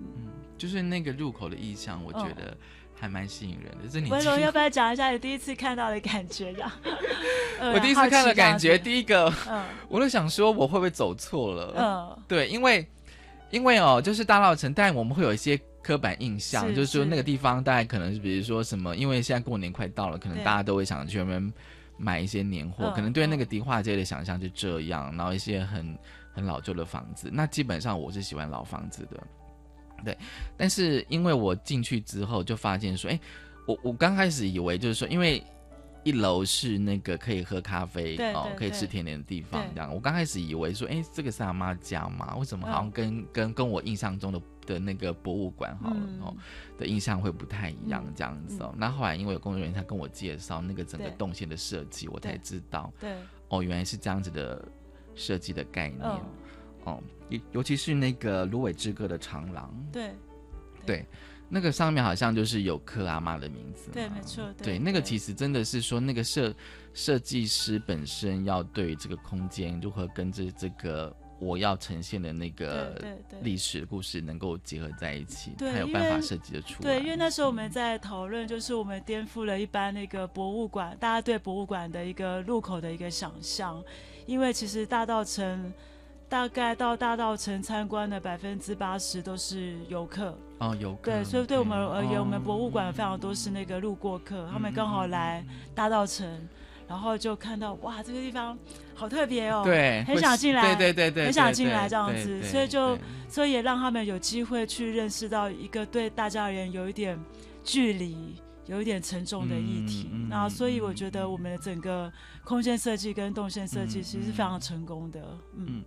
[0.00, 2.56] 嗯，就是那个入口的意象，我觉嗯得
[3.00, 3.88] 还蛮吸引人的。
[3.90, 6.52] 这你温柔要不要讲一下你第一次看到的感觉？
[6.52, 6.70] 这样，
[7.60, 11.74] 呃我第一次看的感觉，第一个，嗯 我都想说我会不会走错了？
[11.76, 12.86] 嗯 对，因为
[13.50, 21.52] 因为哦，就是大稻城，但我们会有一些刻板印象，就是说那个地方大概可能是比如说什么，因为现在过年快到了，可能大家都会想去那边
[21.96, 25.98] 买一些年货，嗯可能对那个迪化街的想象就这样，然后一些很
[26.34, 29.20] 很老旧的房子，那基本上我是喜欢老房子的。
[30.04, 30.16] 对，
[30.56, 33.20] 但是因为我进去之后就发现说，哎，
[33.66, 35.42] 我我刚开始以为就是说，因为
[36.04, 39.92] 一楼是那个可以喝咖啡哦，可以吃甜点的地方，这样。
[39.92, 42.34] 我刚开始以为说，哎，这个是阿妈家吗？
[42.36, 46.34] 为什么好像嗯跟、跟跟我印象中的的那个博物馆好了、嗯哦
[46.78, 48.72] 的印象会不太一样嗯这样子哦。
[48.76, 53.16] 那、后来因为有工作人员他跟我介绍那个整个动线的设计，我才知道对，
[53.48, 54.64] 哦，原来是这样子的
[55.16, 56.20] 设计的概念、嗯
[56.88, 57.02] 哦。
[57.28, 60.10] 尤尤其是那个芦苇之歌的长廊，对
[60.86, 61.04] 对，
[61.46, 63.90] 那个上面好像就是有克阿妈的名字。
[63.92, 66.54] 对，没错，对，那个其实真的是说，那个设
[66.94, 72.98] 设计师本身要对这个空间如何跟这这个我要呈现的那个
[73.42, 76.98] 历史故事能够结合在一起，对才有办法设计的出来。
[76.98, 83.84] 对，因为那时候我们在讨论，就是我们颠覆了一般那个博物馆，大家对博物馆的一个入口的一个想象，
[84.24, 85.70] 因为其实大道城
[86.28, 90.38] 大概到大道城参观的百分之八十都是游客。
[90.58, 96.26] 哦，游客对，所以对我们而言，哦我们博物馆非常多是那个路过客，他们刚好来大道城，
[96.86, 98.58] 然后就看到哇，这个地方
[98.94, 102.98] 好特别哦，对很想进来，对对对对很想进来这样子，所以就
[103.28, 107.18] 所以也让他们有机会去认识到一个对大家而言有一点
[107.64, 108.34] 距离。
[108.68, 112.12] 有一点沉重的议题，那所以我觉得我们的整个
[112.44, 115.20] 空间设计跟动线设计其实是非常成功的。
[115.56, 115.84] 嗯，嗯，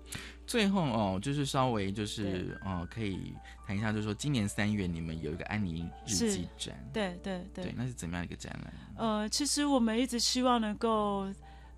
[0.47, 3.34] 最后哦，就是稍微就是哦，可以
[3.67, 7.65] 谈一下，就是说今年三月你们有一个安妮日记展，对对对。
[7.65, 8.73] 对，那是怎么样一个展览？
[8.97, 11.32] 呃，其实我们一直希望能够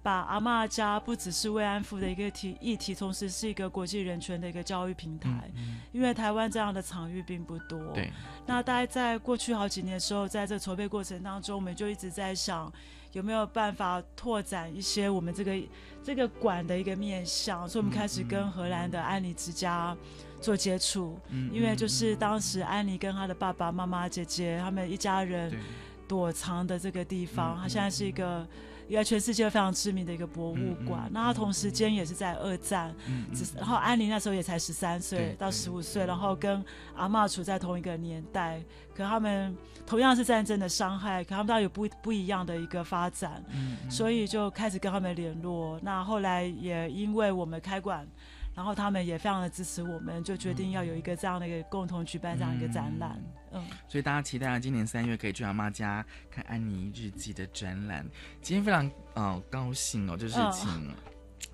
[0.03, 5.49] 把阿嬷家不只是慰安妇的一个题议题，同时是一个国际人权的一个教育平台。
[5.91, 7.79] 因为台湾这样的场域并不多。
[7.93, 8.11] 对。
[8.45, 12.71] 那大概在过去好几年的时候，在这筹备过程当中，我们就一直在想，
[13.13, 15.55] 有没有办法拓展一些我们这个
[16.03, 19.95] 这个馆的一个面向，所以我们开始跟荷兰的安妮之家。
[20.41, 25.57] 做接触，嗯因为就是当时安妮跟她的爸爸妈妈、姐姐他们一家人
[26.05, 28.45] 躲藏的这个地方，它现在是一个
[28.87, 31.09] 一个全世界非常知名的一个博物馆。
[31.11, 32.93] 那他同时间也是在二战，
[33.33, 36.63] 只是然后安妮那时候也才十三岁到十五岁，然后跟
[36.95, 38.61] 阿嬷处在同一个年代，
[38.95, 39.55] 可他们
[39.85, 43.43] 同样是战争的伤害，可他们倒有不不一样的一个发展，
[43.89, 45.79] 所以就开始跟他们联络。
[45.81, 48.07] 那后来也因为我们开馆。
[48.55, 53.19] 然后他们也非常的支持我们，就决定要有一个这样的一个共同举办这样一个展览。
[53.51, 58.05] 嗯，所以大家期待今年三月可以去阿妈家看安妮日记的展览。
[58.41, 60.93] 今天非常呃高兴哦，就是请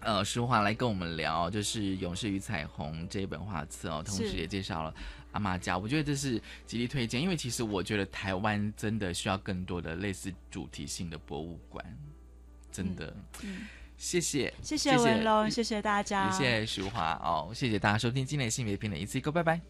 [0.02, 4.94] 呃淑华来跟我们聊，就是《勇士与彩虹》这一本画册哦，同时也介绍了
[5.32, 5.78] 阿妈家。
[5.78, 11.86] 我觉得这是极力推荐，因为其实我觉得台湾真的需要更多的类似主题性的博物馆，
[12.72, 13.14] 真的。
[13.44, 13.68] 嗯。
[14.00, 17.20] 谢谢，谢谢文龙，谢谢大家，谢谢淑华。
[17.22, 19.44] 哦，谢谢大家收听今天性别平等一次一个，拜。
[19.44, 19.62] 拜。